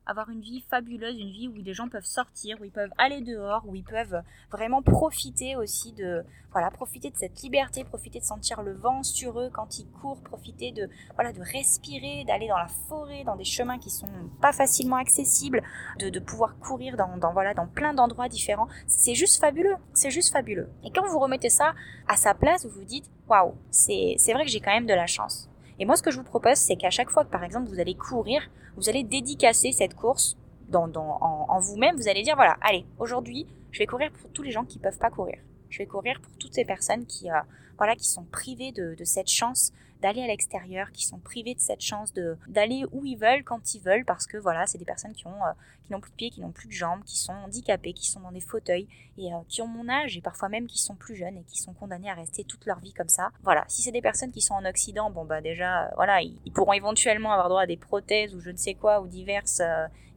avoir 0.07 0.31
une 0.31 0.41
vie 0.41 0.63
fabuleuse, 0.71 1.19
une 1.19 1.31
vie 1.31 1.49
où 1.49 1.55
les 1.55 1.75
gens 1.75 1.89
peuvent 1.89 2.05
sortir, 2.05 2.57
où 2.61 2.65
ils 2.65 2.71
peuvent 2.71 2.93
aller 2.97 3.21
dehors, 3.21 3.65
où 3.67 3.75
ils 3.75 3.85
peuvent 3.85 4.23
vraiment 4.51 4.83
profiter 4.83 5.57
aussi 5.57 5.93
de, 5.93 6.25
voilà, 6.53 6.71
profiter 6.71 7.11
de 7.11 7.17
cette 7.17 7.43
liberté, 7.43 7.85
profiter 7.85 8.21
de 8.21 8.25
sentir 8.25 8.63
le 8.63 8.73
vent 8.73 9.03
sur 9.03 9.41
eux 9.41 9.51
quand 9.53 9.79
ils 9.79 9.87
courent, 9.87 10.23
profiter 10.23 10.73
de, 10.73 10.89
voilà, 11.15 11.33
de 11.33 11.43
respirer, 11.43 12.25
d'aller 12.25 12.49
dans 12.49 12.57
la 12.57 12.69
forêt, 12.69 13.25
dans 13.25 13.37
des 13.37 13.45
chemins 13.45 13.79
qui 13.79 13.91
sont 13.91 14.09
pas 14.41 14.53
facilement 14.53 14.97
accessibles, 14.97 15.63
de, 15.99 16.19
pouvoir 16.21 16.59
courir 16.59 16.97
dans, 16.97 17.17
dans, 17.17 17.33
voilà, 17.33 17.53
dans 17.53 17.67
plein 17.67 17.93
d'endroits 17.93 18.29
différents. 18.29 18.69
C'est 18.87 19.15
juste 19.15 19.41
fabuleux, 19.41 19.77
c'est 19.93 20.11
juste 20.11 20.33
fabuleux. 20.33 20.69
Et 20.85 20.91
quand 20.91 21.07
vous 21.07 21.19
remettez 21.19 21.51
ça 21.51 21.75
à 22.09 22.17
sa 22.17 22.35
place, 22.35 22.65
vous 22.65 22.81
vous 22.81 22.85
dites, 22.85 23.11
waouh, 23.29 23.55
c'est 23.71 24.17
vrai 24.33 24.45
que 24.45 24.51
j'ai 24.51 24.61
quand 24.61 24.73
même 24.73 24.87
de 24.87 24.95
la 24.95 25.07
chance. 25.07 25.51
Et 25.79 25.85
moi, 25.85 25.97
ce 25.97 26.03
que 26.03 26.11
je 26.11 26.17
vous 26.17 26.25
propose, 26.25 26.57
c'est 26.57 26.77
qu'à 26.77 26.91
chaque 26.91 27.11
fois 27.11 27.25
que, 27.25 27.31
par 27.31 27.45
exemple, 27.45 27.69
vous 27.69 27.81
allez 27.81 27.95
courir, 27.95 28.43
vous 28.77 28.89
allez 28.89 29.05
dédicacer 29.05 29.73
cette 29.73 29.95
course 29.95 30.37
dans, 30.69 30.91
en, 30.95 31.59
vous-même. 31.61 31.97
Vous 31.97 32.09
allez 32.09 32.23
dire, 32.23 32.37
voilà, 32.37 32.57
allez, 32.61 32.85
aujourd'hui, 32.99 33.47
je 33.71 33.79
vais 33.79 33.87
courir 33.87 34.11
pour 34.13 34.31
tous 34.31 34.43
les 34.43 34.51
gens 34.51 34.65
qui 34.65 34.79
peuvent 34.79 34.99
pas 34.99 35.11
courir. 35.11 35.39
Je 35.71 35.79
vais 35.79 35.87
courir 35.87 36.21
pour 36.21 36.33
toutes 36.39 36.55
ces 36.55 36.65
personnes 36.65 37.07
qui, 37.07 37.31
euh, 37.31 37.41
voilà, 37.79 37.97
qui 37.97 38.09
sont 38.09 38.25
privées 38.25 38.73
de, 38.73 38.97
cette 39.05 39.29
chance 39.29 39.73
d'aller 40.03 40.23
à 40.23 40.27
l'extérieur, 40.27 40.93
qui 40.93 41.07
sont 41.07 41.19
privés 41.19 41.55
de 41.55 41.61
cette 41.61 41.81
chance 41.81 42.13
d'aller 42.49 42.85
où 42.93 43.05
ils 43.07 43.17
veulent 43.17 43.45
quand 43.45 43.75
ils 43.75 43.81
veulent, 43.81 44.05
parce 44.05 44.27
que 44.27 44.37
voilà, 44.37 44.67
c'est 44.67 44.79
des 44.79 44.85
personnes 44.85 45.13
euh, 45.13 45.53
qui 45.85 45.93
n'ont 45.93 46.01
plus 46.01 46.11
de 46.11 46.17
pieds, 46.17 46.31
qui 46.31 46.41
n'ont 46.43 46.51
plus 46.51 46.69
de 46.69 46.73
jambes, 46.73 47.03
qui 47.05 47.19
sont 47.19 47.33
handicapées, 47.33 47.95
qui 47.95 48.09
sont 48.09 48.21
dans 48.21 48.33
des 48.33 48.41
fauteuils 48.41 48.89
et 49.17 49.33
euh, 49.33 49.39
qui 49.49 49.63
ont 49.63 49.67
mon 49.67 49.89
âge 49.89 50.17
et 50.17 50.21
parfois 50.21 50.49
même 50.49 50.67
qui 50.67 50.79
sont 50.79 50.97
plus 50.97 51.17
jeunes 51.17 51.39
et 51.39 51.45
qui 51.45 51.59
sont 51.59 51.73
condamnés 51.73 52.11
à 52.11 52.15
rester 52.15 52.45
toute 52.45 52.67
leur 52.67 52.79
vie 52.81 52.93
comme 52.93 53.09
ça. 53.09 53.31
Voilà, 53.43 53.65
si 53.69 53.81
c'est 53.81 53.93
des 53.93 54.03
personnes 54.03 54.33
qui 54.33 54.43
sont 54.43 54.55
en 54.55 54.65
Occident, 54.67 55.11
bon 55.11 55.25
bah 55.25 55.41
déjà, 55.41 55.85
euh, 55.85 55.89
voilà, 55.97 56.21
ils, 56.21 56.53
pourront 56.53 56.75
éventuellement 56.75 57.33
avoir 57.33 57.49
droit 57.49 57.63
à 57.63 57.67
des 57.67 57.79
prothèses 57.79 58.35
ou 58.35 58.41
je 58.41 58.51
ne 58.51 58.57
sais 58.57 58.75
quoi 58.75 59.01
ou 59.01 59.09
diverses 59.09 59.63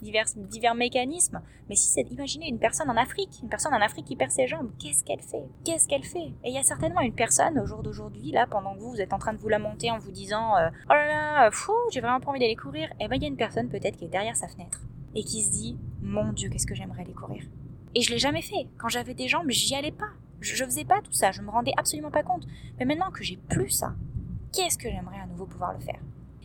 divers, 0.01 0.25
divers 0.35 0.75
mécanismes. 0.75 1.41
Mais 1.67 1.75
si 1.75 1.87
c'est, 1.87 2.01
imaginez 2.11 2.47
une 2.47 2.59
personne 2.59 2.89
en 2.89 2.97
Afrique, 2.97 3.39
une 3.43 3.49
personne 3.49 3.73
en 3.73 3.81
Afrique 3.81 4.05
qui 4.05 4.15
perd 4.15 4.31
ses 4.31 4.47
jambes, 4.47 4.71
qu'est-ce 4.79 5.03
qu'elle 5.03 5.21
fait? 5.21 5.43
Qu'est-ce 5.63 5.87
qu'elle 5.87 6.03
fait? 6.03 6.31
Et 6.43 6.49
il 6.49 6.53
y 6.53 6.57
a 6.57 6.63
certainement 6.63 7.01
une 7.01 7.13
personne 7.13 7.48
au 7.57 7.65
jour 7.65 7.83
d'aujourd'hui, 7.83 8.31
là, 8.31 8.47
pendant 8.47 8.75
que 8.75 8.79
vous, 8.79 8.91
vous 8.91 9.01
êtes 9.01 9.13
en 9.13 9.19
train 9.19 9.33
de 9.33 9.37
vous 9.37 9.49
lamenter 9.49 9.91
en 9.91 9.97
vous 9.97 10.11
disant 10.11 10.57
euh, 10.57 10.69
Oh 10.89 10.93
là 10.93 11.07
là, 11.07 11.51
fou, 11.51 11.73
j'ai 11.91 12.01
vraiment 12.01 12.19
pas 12.19 12.29
envie 12.29 12.39
d'aller 12.39 12.55
courir. 12.55 12.89
Et 12.99 13.05
eh 13.05 13.07
ben 13.07 13.15
il 13.15 13.23
y 13.23 13.25
a 13.25 13.29
une 13.29 13.37
personne 13.37 13.69
peut-être 13.69 13.97
qui 13.97 14.05
est 14.05 14.09
derrière 14.09 14.35
sa 14.35 14.47
fenêtre 14.47 14.81
et 15.15 15.23
qui 15.23 15.41
se 15.41 15.51
dit 15.51 15.77
Mon 16.01 16.31
Dieu, 16.33 16.49
qu'est-ce 16.49 16.67
que 16.67 16.75
j'aimerais 16.75 17.01
aller 17.01 17.13
courir. 17.13 17.43
Et 17.95 18.01
je 18.01 18.11
l'ai 18.11 18.19
jamais 18.19 18.41
fait. 18.41 18.67
Quand 18.77 18.89
j'avais 18.89 19.13
des 19.13 19.27
jambes, 19.27 19.49
j'y 19.49 19.75
allais 19.75 19.91
pas. 19.91 20.09
Je, 20.41 20.55
je 20.55 20.63
faisais 20.63 20.85
pas 20.85 21.01
tout 21.01 21.11
ça, 21.11 21.31
je 21.31 21.41
me 21.41 21.49
rendais 21.49 21.73
absolument 21.77 22.11
pas 22.11 22.23
compte. 22.23 22.45
Mais 22.77 22.85
maintenant 22.85 23.11
que 23.11 23.23
j'ai 23.23 23.37
plus 23.37 23.69
ça, 23.69 23.93
qu'est-ce 24.53 24.77
que 24.77 24.89
j'aimerais 24.89 25.19
à 25.19 25.25
nouveau 25.25 25.45
pouvoir 25.45 25.73
le 25.73 25.79
faire? 25.79 25.99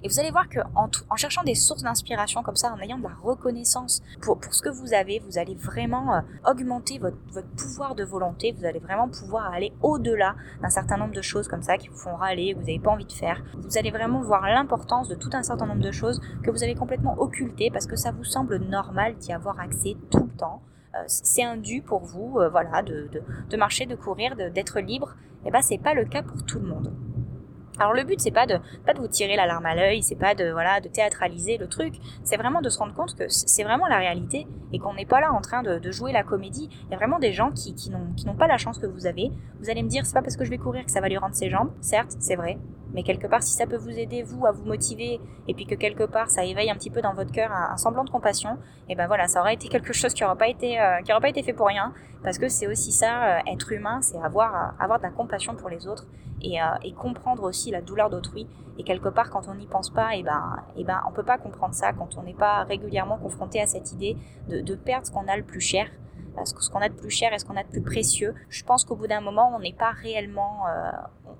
Et 0.04 0.08
vous 0.08 0.20
allez 0.20 0.30
voir 0.30 0.50
que 0.50 0.60
en, 0.74 1.16
cherchant 1.16 1.42
des 1.42 1.54
sources 1.54 1.82
d'inspiration 1.82 2.42
comme 2.42 2.56
ça, 2.56 2.72
en 2.72 2.78
ayant 2.78 2.98
de 2.98 3.04
la 3.04 3.14
reconnaissance 3.22 4.02
pour, 4.20 4.38
pour 4.38 4.54
ce 4.54 4.60
que 4.60 4.68
vous 4.68 4.92
avez, 4.92 5.18
vous 5.20 5.38
allez 5.38 5.54
vraiment 5.54 6.14
euh, 6.14 6.20
augmenter 6.46 6.98
votre, 6.98 7.16
votre, 7.32 7.48
pouvoir 7.56 7.94
de 7.94 8.04
volonté. 8.04 8.52
Vous 8.52 8.66
allez 8.66 8.80
vraiment 8.80 9.08
pouvoir 9.08 9.50
aller 9.50 9.72
au-delà 9.80 10.36
d'un 10.60 10.68
certain 10.68 10.98
nombre 10.98 11.14
de 11.14 11.22
choses 11.22 11.48
comme 11.48 11.62
ça 11.62 11.78
qui 11.78 11.88
vous 11.88 11.96
font 11.96 12.16
râler, 12.16 12.52
que 12.52 12.58
vous 12.58 12.66
n'avez 12.66 12.78
pas 12.78 12.90
envie 12.90 13.06
de 13.06 13.12
faire. 13.12 13.42
Vous 13.56 13.78
allez 13.78 13.90
vraiment 13.90 14.20
voir 14.20 14.42
l'importance 14.42 15.08
de 15.08 15.14
tout 15.14 15.30
un 15.32 15.42
certain 15.42 15.66
nombre 15.66 15.82
de 15.82 15.92
choses 15.92 16.20
que 16.42 16.50
vous 16.50 16.62
avez 16.62 16.74
complètement 16.74 17.18
occultées 17.18 17.70
parce 17.72 17.86
que 17.86 17.96
ça 17.96 18.12
vous 18.12 18.24
semble 18.24 18.58
normal 18.58 19.16
d'y 19.16 19.32
avoir 19.32 19.58
accès 19.58 19.96
tout 20.10 20.24
le 20.24 20.36
temps 20.36 20.60
euh, 20.94 21.02
c'est 21.06 21.42
un 21.42 21.56
dû 21.56 21.82
pour 21.82 22.04
vous, 22.04 22.38
euh, 22.38 22.48
voilà, 22.48 22.82
de, 22.82 23.10
de, 23.50 23.56
marcher, 23.56 23.84
de 23.84 23.96
courir, 23.96 24.36
d'être 24.36 24.78
libre. 24.80 25.16
Et 25.44 25.48
eh 25.48 25.50
ben 25.50 25.60
c'est 25.60 25.78
pas 25.78 25.92
le 25.92 26.04
cas 26.04 26.22
pour 26.22 26.44
tout 26.44 26.58
le 26.58 26.66
monde. 26.66 26.92
Alors 27.78 27.92
le 27.92 28.04
but 28.04 28.20
c'est 28.20 28.30
pas 28.30 28.46
de 28.46 28.58
pas 28.86 28.94
de 28.94 29.00
vous 29.00 29.08
tirer 29.08 29.34
la 29.36 29.46
larme 29.46 29.66
à 29.66 29.74
l'œil, 29.74 30.02
c'est 30.02 30.14
pas 30.14 30.34
de 30.34 30.50
voilà 30.52 30.80
de 30.80 30.88
théâtraliser 30.88 31.58
le 31.58 31.66
truc, 31.66 31.94
c'est 32.22 32.36
vraiment 32.36 32.60
de 32.60 32.68
se 32.68 32.78
rendre 32.78 32.94
compte 32.94 33.16
que 33.16 33.24
c'est 33.28 33.64
vraiment 33.64 33.86
la 33.86 33.98
réalité 33.98 34.46
et 34.72 34.78
qu'on 34.78 34.94
n'est 34.94 35.06
pas 35.06 35.20
là 35.20 35.32
en 35.32 35.40
train 35.40 35.62
de, 35.62 35.78
de, 35.78 35.90
jouer 35.90 36.12
la 36.12 36.22
comédie. 36.22 36.68
Il 36.86 36.90
y 36.92 36.94
a 36.94 36.96
vraiment 36.96 37.18
des 37.18 37.32
gens 37.32 37.50
qui, 37.50 37.74
qui 37.74 37.90
n'ont 37.90 38.12
qui 38.16 38.26
n'ont 38.26 38.36
pas 38.36 38.46
la 38.46 38.58
chance 38.58 38.78
que 38.78 38.86
vous 38.86 39.06
avez. 39.06 39.30
Vous 39.60 39.70
allez 39.70 39.82
me 39.82 39.88
dire 39.88 40.06
c'est 40.06 40.14
pas 40.14 40.22
parce 40.22 40.36
que 40.36 40.44
je 40.44 40.50
vais 40.50 40.58
courir 40.58 40.84
que 40.84 40.90
ça 40.90 41.00
va 41.00 41.08
lui 41.08 41.18
rendre 41.18 41.34
ses 41.34 41.50
jambes. 41.50 41.70
Certes 41.80 42.14
c'est 42.20 42.36
vrai, 42.36 42.58
mais 42.94 43.02
quelque 43.02 43.26
part, 43.26 43.42
si 43.42 43.52
ça 43.52 43.66
peut 43.66 43.76
vous 43.76 43.98
aider, 43.98 44.22
vous, 44.22 44.46
à 44.46 44.52
vous 44.52 44.64
motiver, 44.64 45.20
et 45.48 45.54
puis 45.54 45.66
que 45.66 45.74
quelque 45.74 46.04
part, 46.04 46.30
ça 46.30 46.44
éveille 46.44 46.70
un 46.70 46.74
petit 46.74 46.90
peu 46.90 47.02
dans 47.02 47.12
votre 47.12 47.32
cœur 47.32 47.50
un, 47.52 47.76
semblant 47.76 48.04
de 48.04 48.10
compassion, 48.10 48.52
et 48.88 48.92
eh 48.92 48.94
ben 48.94 49.06
voilà, 49.08 49.26
ça 49.26 49.40
aurait 49.40 49.54
été 49.54 49.68
quelque 49.68 49.92
chose 49.92 50.14
qui 50.14 50.22
n'aurait 50.22 50.36
pas 50.36 50.48
été, 50.48 50.80
euh, 50.80 51.20
pas 51.20 51.28
été 51.28 51.42
fait 51.42 51.52
pour 51.52 51.66
rien, 51.66 51.92
parce 52.22 52.38
que 52.38 52.48
c'est 52.48 52.68
aussi 52.68 52.92
ça, 52.92 53.38
euh, 53.38 53.52
être 53.52 53.72
humain, 53.72 54.00
c'est 54.00 54.18
avoir, 54.18 54.54
euh, 54.54 54.82
avoir 54.82 54.98
de 54.98 55.04
la 55.04 55.10
compassion 55.10 55.54
pour 55.56 55.68
les 55.68 55.86
autres, 55.86 56.06
et, 56.40 56.58
et 56.82 56.92
comprendre 56.92 57.42
aussi 57.44 57.70
la 57.70 57.80
douleur 57.80 58.10
d'autrui. 58.10 58.46
Et 58.76 58.82
quelque 58.82 59.08
part, 59.08 59.30
quand 59.30 59.48
on 59.48 59.54
n'y 59.54 59.66
pense 59.66 59.88
pas, 59.88 60.14
et 60.14 60.18
eh 60.18 60.22
ben, 60.22 60.56
et 60.76 60.80
eh 60.80 60.84
ben, 60.84 61.00
on 61.08 61.12
peut 61.12 61.22
pas 61.22 61.38
comprendre 61.38 61.72
ça 61.72 61.94
quand 61.94 62.18
on 62.18 62.22
n'est 62.22 62.34
pas 62.34 62.64
régulièrement 62.64 63.16
confronté 63.16 63.62
à 63.62 63.66
cette 63.66 63.92
idée 63.92 64.18
de, 64.50 64.60
de 64.60 64.74
perdre 64.74 65.06
ce 65.06 65.12
qu'on 65.12 65.26
a 65.26 65.38
le 65.38 65.42
plus 65.42 65.60
cher 65.60 65.86
ce 66.44 66.70
qu'on 66.70 66.80
a 66.80 66.88
de 66.88 66.94
plus 66.94 67.10
cher 67.10 67.32
et 67.32 67.38
ce 67.38 67.44
qu'on 67.44 67.56
a 67.56 67.62
de 67.62 67.68
plus 67.68 67.82
précieux. 67.82 68.34
Je 68.48 68.64
pense 68.64 68.84
qu'au 68.84 68.96
bout 68.96 69.06
d'un 69.06 69.20
moment, 69.20 69.52
on 69.54 69.60
n'est 69.60 69.72
pas 69.72 69.90
réellement, 69.90 70.66
euh, 70.68 70.90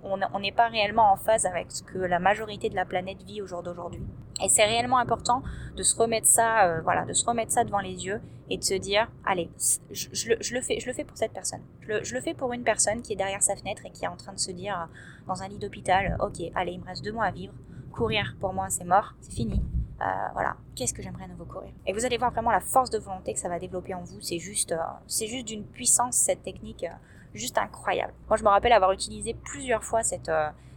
on 0.02 0.40
n'est 0.40 0.52
pas 0.52 0.68
réellement 0.68 1.12
en 1.12 1.16
phase 1.16 1.46
avec 1.46 1.70
ce 1.70 1.82
que 1.82 1.98
la 1.98 2.18
majorité 2.18 2.68
de 2.68 2.76
la 2.76 2.84
planète 2.84 3.22
vit 3.22 3.42
au 3.42 3.46
jour 3.46 3.62
d'aujourd'hui. 3.62 4.02
Et 4.42 4.48
c'est 4.48 4.64
réellement 4.64 4.98
important 4.98 5.42
de 5.76 5.82
se 5.82 5.96
remettre 5.96 6.26
ça, 6.26 6.66
euh, 6.66 6.80
voilà, 6.82 7.04
de 7.04 7.12
se 7.12 7.24
remettre 7.24 7.52
ça 7.52 7.64
devant 7.64 7.78
les 7.78 8.04
yeux 8.06 8.20
et 8.50 8.58
de 8.58 8.64
se 8.64 8.74
dire, 8.74 9.08
allez, 9.24 9.48
je, 9.90 10.28
le, 10.28 10.60
fais, 10.60 10.80
je 10.80 10.86
le 10.86 10.92
fais 10.92 11.04
pour 11.04 11.16
cette 11.16 11.32
personne. 11.32 11.60
Je 11.80 12.14
le, 12.14 12.20
fais 12.20 12.34
pour 12.34 12.52
une 12.52 12.64
personne 12.64 13.00
qui 13.02 13.12
est 13.12 13.16
derrière 13.16 13.42
sa 13.42 13.56
fenêtre 13.56 13.82
et 13.86 13.90
qui 13.90 14.04
est 14.04 14.08
en 14.08 14.16
train 14.16 14.32
de 14.32 14.40
se 14.40 14.50
dire, 14.50 14.78
euh, 14.78 15.26
dans 15.26 15.42
un 15.42 15.48
lit 15.48 15.58
d'hôpital, 15.58 16.16
ok, 16.20 16.50
allez, 16.54 16.72
il 16.72 16.80
me 16.80 16.86
reste 16.86 17.04
deux 17.04 17.12
mois 17.12 17.26
à 17.26 17.30
vivre. 17.30 17.54
Courir, 17.92 18.36
pour 18.40 18.52
moi, 18.52 18.68
c'est 18.70 18.84
mort, 18.84 19.14
c'est 19.20 19.32
fini. 19.32 19.62
Euh, 20.00 20.04
voilà, 20.32 20.56
qu'est-ce 20.74 20.92
que 20.92 21.02
j'aimerais 21.02 21.24
à 21.24 21.28
nouveau 21.28 21.44
courir. 21.44 21.70
Et 21.86 21.92
vous 21.92 22.04
allez 22.04 22.18
voir 22.18 22.32
vraiment 22.32 22.50
la 22.50 22.60
force 22.60 22.90
de 22.90 22.98
volonté 22.98 23.32
que 23.32 23.38
ça 23.38 23.48
va 23.48 23.58
développer 23.58 23.94
en 23.94 24.02
vous. 24.02 24.20
C'est 24.20 24.38
juste, 24.38 24.72
euh, 24.72 24.78
c'est 25.06 25.28
juste 25.28 25.46
d'une 25.46 25.64
puissance 25.64 26.16
cette 26.16 26.42
technique, 26.42 26.84
euh, 26.84 26.94
juste 27.32 27.58
incroyable. 27.58 28.12
Moi, 28.28 28.36
je 28.36 28.42
me 28.42 28.48
rappelle 28.48 28.72
avoir 28.72 28.92
utilisé 28.92 29.34
plusieurs 29.34 29.84
fois 29.84 30.02
cette 30.02 30.30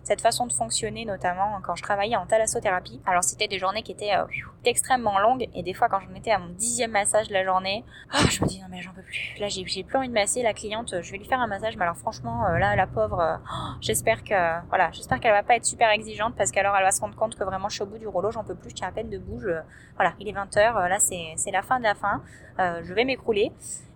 cette 0.08 0.22
façon 0.22 0.48
de 0.48 0.54
fonctionner, 0.54 1.04
notamment 1.04 1.60
quand 1.62 1.76
je 1.76 1.84
travaillais 1.84 2.16
en 2.16 2.26
thalassothérapie. 2.26 3.02
Alors 3.06 3.26
c'était 3.26 3.50
des 3.50 3.60
journées 3.60 3.84
qui 3.84 3.92
étaient 3.92 4.16
euh, 4.16 4.24
extrêmement 4.64 5.20
longues 5.20 5.50
et 5.54 5.64
des 5.64 5.74
fois 5.74 5.90
quand 5.90 6.00
j'en 6.00 6.16
étais 6.16 6.32
à 6.32 6.40
mon 6.40 6.48
dixième 6.54 6.92
massage 6.92 7.28
de 7.28 7.34
la 7.34 7.44
journée, 7.44 7.84
oh, 8.14 8.18
je 8.30 8.42
me 8.42 8.48
dis 8.48 8.62
non 8.62 8.68
mais 8.70 8.82
j'en 8.82 8.94
peux 8.94 9.02
plus. 9.02 9.36
Là 9.38 9.50
j'ai 9.50 9.84
plus 9.84 9.98
envie 9.98 10.08
de 10.08 10.14
masser 10.14 10.44
la 10.44 10.54
cliente, 10.54 10.96
je 11.02 11.12
vais 11.12 11.18
lui 11.18 11.26
faire 11.26 11.42
un 11.42 11.48
massage, 11.48 11.76
mais 11.76 11.84
alors 11.84 11.98
franchement 11.98 12.46
euh, 12.46 12.58
là 12.58 12.78
la 12.78 12.88
pauvre, 12.88 13.20
euh, 13.20 13.36
oh, 13.52 13.74
j'espère 13.82 14.24
que 14.24 14.68
voilà, 14.70 14.92
j'espère 14.94 15.20
qu'elle 15.20 15.34
va 15.34 15.44
pas 15.44 15.58
être 15.58 15.66
super 15.66 15.90
exigeante 15.90 16.36
parce 16.38 16.52
qu'alors 16.52 16.76
elle 16.78 16.86
va 16.86 16.92
se 16.92 17.02
rendre 17.02 17.16
compte 17.16 17.36
que 17.36 17.44
vraiment 17.44 17.68
je 17.68 17.76
suis 17.76 17.84
au 17.84 17.88
bout 17.88 17.98
du 17.98 18.08
rouleau, 18.08 18.32
j'en 18.32 18.46
peux 18.46 18.56
plus, 18.56 18.70
je 18.70 18.76
tiens 18.76 18.88
à 18.88 18.92
peine 18.94 19.10
de 19.10 19.18
bouge. 19.18 19.50
voilà, 19.96 20.14
il 20.22 20.30
est 20.30 20.34
20h, 20.34 20.88
là 20.88 21.00
c'est 21.00 21.52
la 21.52 21.62
fin 21.64 21.80
de 21.80 21.84
la 21.84 21.96
fin, 21.96 22.22
je 22.58 22.94
vais 22.94 23.04
m'écrouler. 23.04 23.52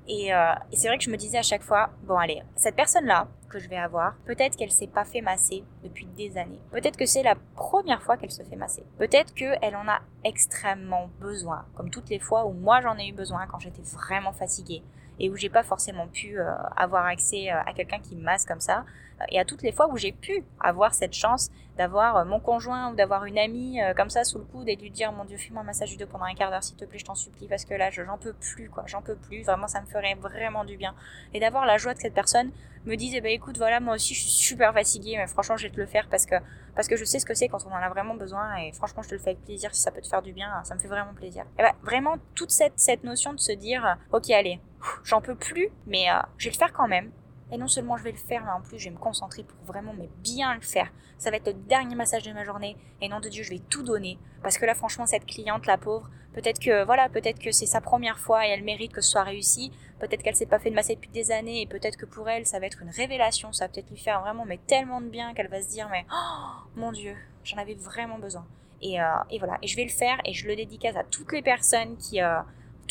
Et, 0.08 0.34
euh, 0.34 0.54
et 0.72 0.76
c'est 0.76 0.88
vrai 0.88 0.98
que 0.98 1.04
je 1.04 1.10
me 1.10 1.18
disais 1.18 1.38
à 1.38 1.44
chaque 1.44 1.64
fois, 1.64 1.90
bon 2.04 2.18
allez, 2.18 2.42
cette 2.56 2.76
personne-là 2.76 3.28
que 3.52 3.60
je 3.60 3.70
vais 3.70 3.78
avoir, 3.78 4.16
peut-être 4.26 4.56
qu'elle 4.56 4.72
s'est 4.72 4.88
pas 4.88 5.06
fait 5.06 5.22
masser 5.22 5.64
depuis 5.84 6.06
des 6.06 6.38
années. 6.38 6.60
Peut-être 6.72 6.98
que 6.98 7.06
c'est 7.06 7.24
la 7.24 7.36
première 7.56 8.02
fois 8.02 8.18
qu'elle 8.18 8.32
se 8.32 8.44
fait 8.44 8.56
masser. 8.56 8.84
Peut-être 8.98 9.34
qu'elle 9.34 9.76
en 9.76 9.88
a 9.88 10.00
extrêmement 10.24 11.10
besoin, 11.20 11.66
comme 11.76 11.90
toutes 11.90 12.10
les 12.10 12.20
fois 12.20 12.46
où 12.46 12.54
moi 12.54 12.82
j'en 12.82 12.98
ai 12.98 13.08
eu 13.08 13.14
besoin 13.14 13.46
quand 13.48 13.60
j'étais 13.60 13.84
vraiment 13.84 14.32
fatiguée 14.34 14.84
et 15.20 15.30
où 15.30 15.36
j'ai 15.36 15.50
pas 15.50 15.64
forcément 15.64 16.08
pu 16.08 16.40
euh, 16.40 16.52
avoir 16.76 17.06
accès 17.06 17.52
euh, 17.52 17.62
à 17.66 17.74
quelqu'un 17.74 18.00
qui 18.00 18.16
me 18.16 18.24
masse 18.24 18.46
comme 18.46 18.62
ça 18.62 18.86
et 19.30 19.40
à 19.40 19.46
toutes 19.46 19.64
les 19.64 19.72
fois 19.72 19.88
où 19.90 19.98
j'ai 19.98 20.12
pu 20.12 20.44
avoir 20.60 20.94
cette 20.94 21.14
chance 21.14 21.50
d'avoir 21.78 22.18
euh, 22.18 22.26
mon 22.26 22.40
conjoint 22.40 22.92
ou 22.92 22.96
d'avoir 22.96 23.26
une 23.26 23.38
amie 23.38 23.80
comme 23.96 24.10
ça 24.10 24.24
sous 24.24 24.38
le 24.38 24.44
coude 24.46 24.68
et 24.68 24.76
de 24.76 24.82
lui 24.82 24.92
dire 24.92 25.12
mon 25.12 25.26
dieu 25.26 25.38
fais-moi 25.38 25.62
un 25.62 25.66
massage 25.66 25.90
du 25.90 25.98
dos 25.98 26.08
pendant 26.08 26.26
un 26.26 26.34
quart 26.34 26.52
d'heure 26.52 26.64
s'il 26.64 26.78
te 26.78 26.86
plaît 26.86 27.00
je 27.00 27.06
t'en 27.06 27.16
supplie 27.16 27.48
parce 27.48 27.66
que 27.66 27.74
là 27.74 27.90
j'en 27.90 28.18
peux 28.18 28.34
plus 28.34 28.70
quoi. 28.70 28.84
J'en 28.88 29.02
peux 29.02 29.16
plus. 29.16 29.44
Vraiment 29.44 29.68
ça 29.68 29.82
me 29.82 29.86
ferait 29.86 30.16
vraiment 30.16 30.66
du 30.66 30.78
bien. 30.78 30.94
Et 31.34 31.40
d'avoir 31.40 31.66
la 31.66 31.78
joie 31.78 31.94
que 31.94 32.02
cette 32.02 32.14
personne 32.14 32.52
me 32.86 32.96
dise 32.96 33.14
eh 33.16 33.22
ben 33.22 33.32
écoute 33.32 33.58
voilà 33.58 33.80
moi 33.80 33.96
aussi 33.96 34.14
je 34.16 34.22
suis 34.22 34.32
super 34.32 34.74
fatiguée 34.74 35.16
mais 35.18 35.28
franchement 35.28 35.56
je 35.56 35.68
vais 35.68 35.74
te 35.74 35.80
le 35.80 35.86
faire 35.86 36.08
parce 36.10 36.26
que 36.26 36.36
parce 36.76 36.88
que 36.88 36.96
je 36.96 37.06
sais 37.06 37.20
ce 37.20 37.26
que 37.26 37.36
c'est 37.36 37.48
quand 37.48 37.64
on 37.68 37.72
en 37.72 37.76
a 37.76 37.90
vraiment 37.90 38.16
besoin 38.16 38.56
et 38.56 38.72
franchement 38.72 39.04
je 39.04 39.10
te 39.10 39.16
le 39.16 39.20
fais 39.20 39.32
avec 39.32 39.44
plaisir 39.44 39.74
si 39.76 39.82
ça 39.82 39.92
peut 39.92 40.02
te 40.02 40.08
faire 40.08 40.24
du 40.24 40.34
bien 40.34 40.50
ça 40.64 40.74
me 40.74 40.80
fait 40.80 40.88
vraiment 40.88 41.14
plaisir. 41.14 41.46
Et 41.60 41.64
ben 41.64 41.74
vraiment 41.84 42.16
toute 42.36 42.52
cette 42.52 42.80
cette 42.80 43.04
notion 43.04 43.34
de 43.34 43.40
se 43.40 43.52
dire 43.52 43.98
ok 44.12 44.32
allez 44.32 44.60
j'en 45.04 45.22
peux 45.22 45.36
plus, 45.36 45.70
mais 45.86 46.10
euh, 46.10 46.20
je 46.38 46.46
vais 46.46 46.54
le 46.54 46.58
faire 46.58 46.74
quand 46.74 46.88
même. 46.88 47.12
Et 47.52 47.58
non 47.58 47.68
seulement 47.68 47.98
je 47.98 48.04
vais 48.04 48.12
le 48.12 48.18
faire, 48.18 48.44
mais 48.44 48.52
en 48.52 48.62
plus 48.62 48.80
je 48.80 48.86
vais 48.86 48.96
me 48.96 49.00
concentrer 49.00 49.44
pour 49.44 49.58
vraiment 49.66 49.94
bien 50.24 50.56
le 50.56 50.62
faire. 50.62 50.90
Ça 51.18 51.30
va 51.30 51.38
être 51.38 51.48
le 51.48 51.54
dernier 51.54 51.96
massage 51.96 52.24
de 52.24 52.34
ma 52.34 52.44
journée. 52.44 52.78
Et 53.02 53.10
non 53.10 53.20
de 53.20 53.30
Dieu, 53.30 53.44
je 53.44 53.50
vais 53.52 53.60
tout 53.70 53.84
donner. 53.84 54.18
Parce 54.42 54.58
que 54.58 54.66
là, 54.66 54.74
franchement, 54.74 55.06
cette 55.06 55.26
cliente, 55.26 55.66
la 55.68 55.78
pauvre, 55.78 56.10
peut-être 56.34 56.60
que 56.60 56.84
voilà, 56.84 57.10
peut-être 57.10 57.40
que 57.40 57.52
c'est 57.52 57.66
sa 57.66 57.82
première 57.82 58.18
fois 58.18 58.48
et 58.48 58.50
elle 58.50 58.64
mérite 58.64 58.94
que 58.94 59.02
ce 59.02 59.12
soit 59.12 59.24
réussi. 59.24 59.72
Peut-être 60.00 60.24
qu'elle 60.24 60.36
s'est 60.36 60.46
pas 60.46 60.60
fait 60.60 60.72
de 60.72 60.76
masser 60.76 60.96
depuis 60.96 61.12
des 61.12 61.32
années 61.32 61.62
et 61.62 61.68
peut-être 61.68 61.98
que 61.98 62.06
pour 62.06 62.28
elle, 62.30 62.46
ça 62.48 62.60
va 62.60 62.66
être 62.66 62.82
une 62.82 62.90
révélation. 62.90 63.54
Ça 63.54 63.66
va 63.66 63.70
peut-être 63.70 63.90
lui 63.90 64.00
faire 64.00 64.22
vraiment 64.22 64.46
tellement 64.66 65.02
de 65.02 65.10
bien 65.10 65.34
qu'elle 65.34 65.50
va 65.50 65.62
se 65.62 65.70
dire 65.70 65.90
mais 65.92 66.06
oh, 66.12 66.70
mon 66.76 66.92
Dieu, 66.92 67.16
j'en 67.44 67.58
avais 67.58 67.76
vraiment 67.76 68.18
besoin. 68.18 68.46
Et, 68.82 69.00
euh, 69.00 69.06
voilà. 69.38 69.58
Et 69.62 69.68
je 69.68 69.76
vais 69.76 69.84
le 69.84 69.90
faire 69.90 70.20
et 70.26 70.34
je 70.34 70.48
le 70.48 70.56
dédicace 70.56 70.96
à 70.96 71.04
toutes 71.04 71.32
les 71.34 71.42
personnes 71.42 71.98
qui 71.98 72.22
euh, 72.22 72.40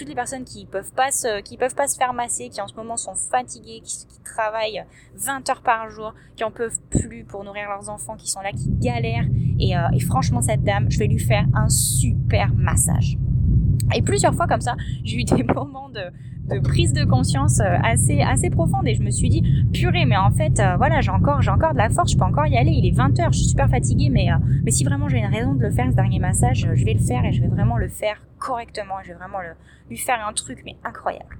toutes 0.00 0.08
les 0.08 0.14
personnes 0.14 0.44
qui 0.44 0.64
peuvent 0.64 0.92
peuvent 0.92 1.74
pas 1.74 1.86
se 1.86 1.96
faire 1.98 2.14
masser, 2.14 2.48
qui 2.48 2.60
en 2.62 2.66
ce 2.66 2.74
moment 2.74 2.96
sont 2.96 3.14
fatiguées, 3.14 3.82
qui, 3.84 4.06
travaillent 4.24 4.84
20 5.16 5.50
heures 5.50 5.60
par 5.60 5.90
jour, 5.90 6.14
qui 6.36 6.44
en 6.44 6.52
peuvent 6.52 6.78
plus 6.88 7.24
pour 7.24 7.42
nourrir 7.42 7.68
leurs 7.68 7.90
enfants, 7.90 8.16
qui 8.16 8.30
sont 8.30 8.40
là, 8.40 8.52
qui 8.52 8.70
galèrent. 8.70 9.26
Et, 9.58 9.76
euh, 9.76 9.80
et 9.92 10.00
franchement, 10.00 10.40
cette 10.40 10.62
dame, 10.62 10.86
je 10.88 10.98
vais 11.00 11.08
lui 11.08 11.18
faire 11.18 11.44
un 11.52 11.68
super 11.68 12.54
massage. 12.54 13.18
Et 13.94 14.02
plusieurs 14.02 14.32
fois 14.34 14.46
comme 14.46 14.60
ça, 14.60 14.76
j'ai 15.04 15.16
eu 15.18 15.24
des 15.24 15.42
moments 15.54 15.88
de, 15.88 16.00
de 16.50 16.58
prise 16.58 16.92
de 16.92 17.04
conscience 17.04 17.60
euh, 17.60 17.76
assez, 17.82 18.20
assez 18.20 18.50
profonde 18.50 18.86
et 18.86 18.94
je 18.94 19.02
me 19.02 19.10
suis 19.10 19.28
dit, 19.28 19.42
purée, 19.72 20.04
mais 20.04 20.16
en 20.16 20.30
fait, 20.30 20.58
euh, 20.58 20.76
voilà, 20.76 21.00
j'ai 21.00 21.10
encore, 21.10 21.40
j'ai 21.42 21.50
encore 21.50 21.72
de 21.72 21.78
la 21.78 21.90
force, 21.90 22.12
je 22.12 22.16
peux 22.18 22.24
encore 22.24 22.46
y 22.46 22.56
aller. 22.56 22.72
Il 22.72 22.86
est 22.86 22.96
20h, 22.96 23.32
je 23.32 23.38
suis 23.38 23.48
super 23.48 23.68
fatiguée, 23.68 24.08
mais, 24.08 24.30
euh, 24.30 24.36
mais 24.64 24.70
si 24.70 24.84
vraiment 24.84 25.08
j'ai 25.08 25.18
une 25.18 25.32
raison 25.32 25.54
de 25.54 25.62
le 25.62 25.70
faire, 25.70 25.90
ce 25.90 25.96
dernier 25.96 26.18
massage, 26.18 26.68
je 26.74 26.84
vais 26.84 26.94
le 26.94 27.00
faire 27.00 27.24
et 27.24 27.32
je 27.32 27.40
vais 27.40 27.48
vraiment 27.48 27.76
le 27.76 27.88
faire 27.88 28.20
correctement. 28.38 28.96
Je 29.02 29.08
vais 29.08 29.14
vraiment 29.14 29.38
lui 29.88 29.96
faire 29.96 30.26
un 30.26 30.32
truc, 30.32 30.62
mais 30.64 30.76
incroyable. 30.84 31.38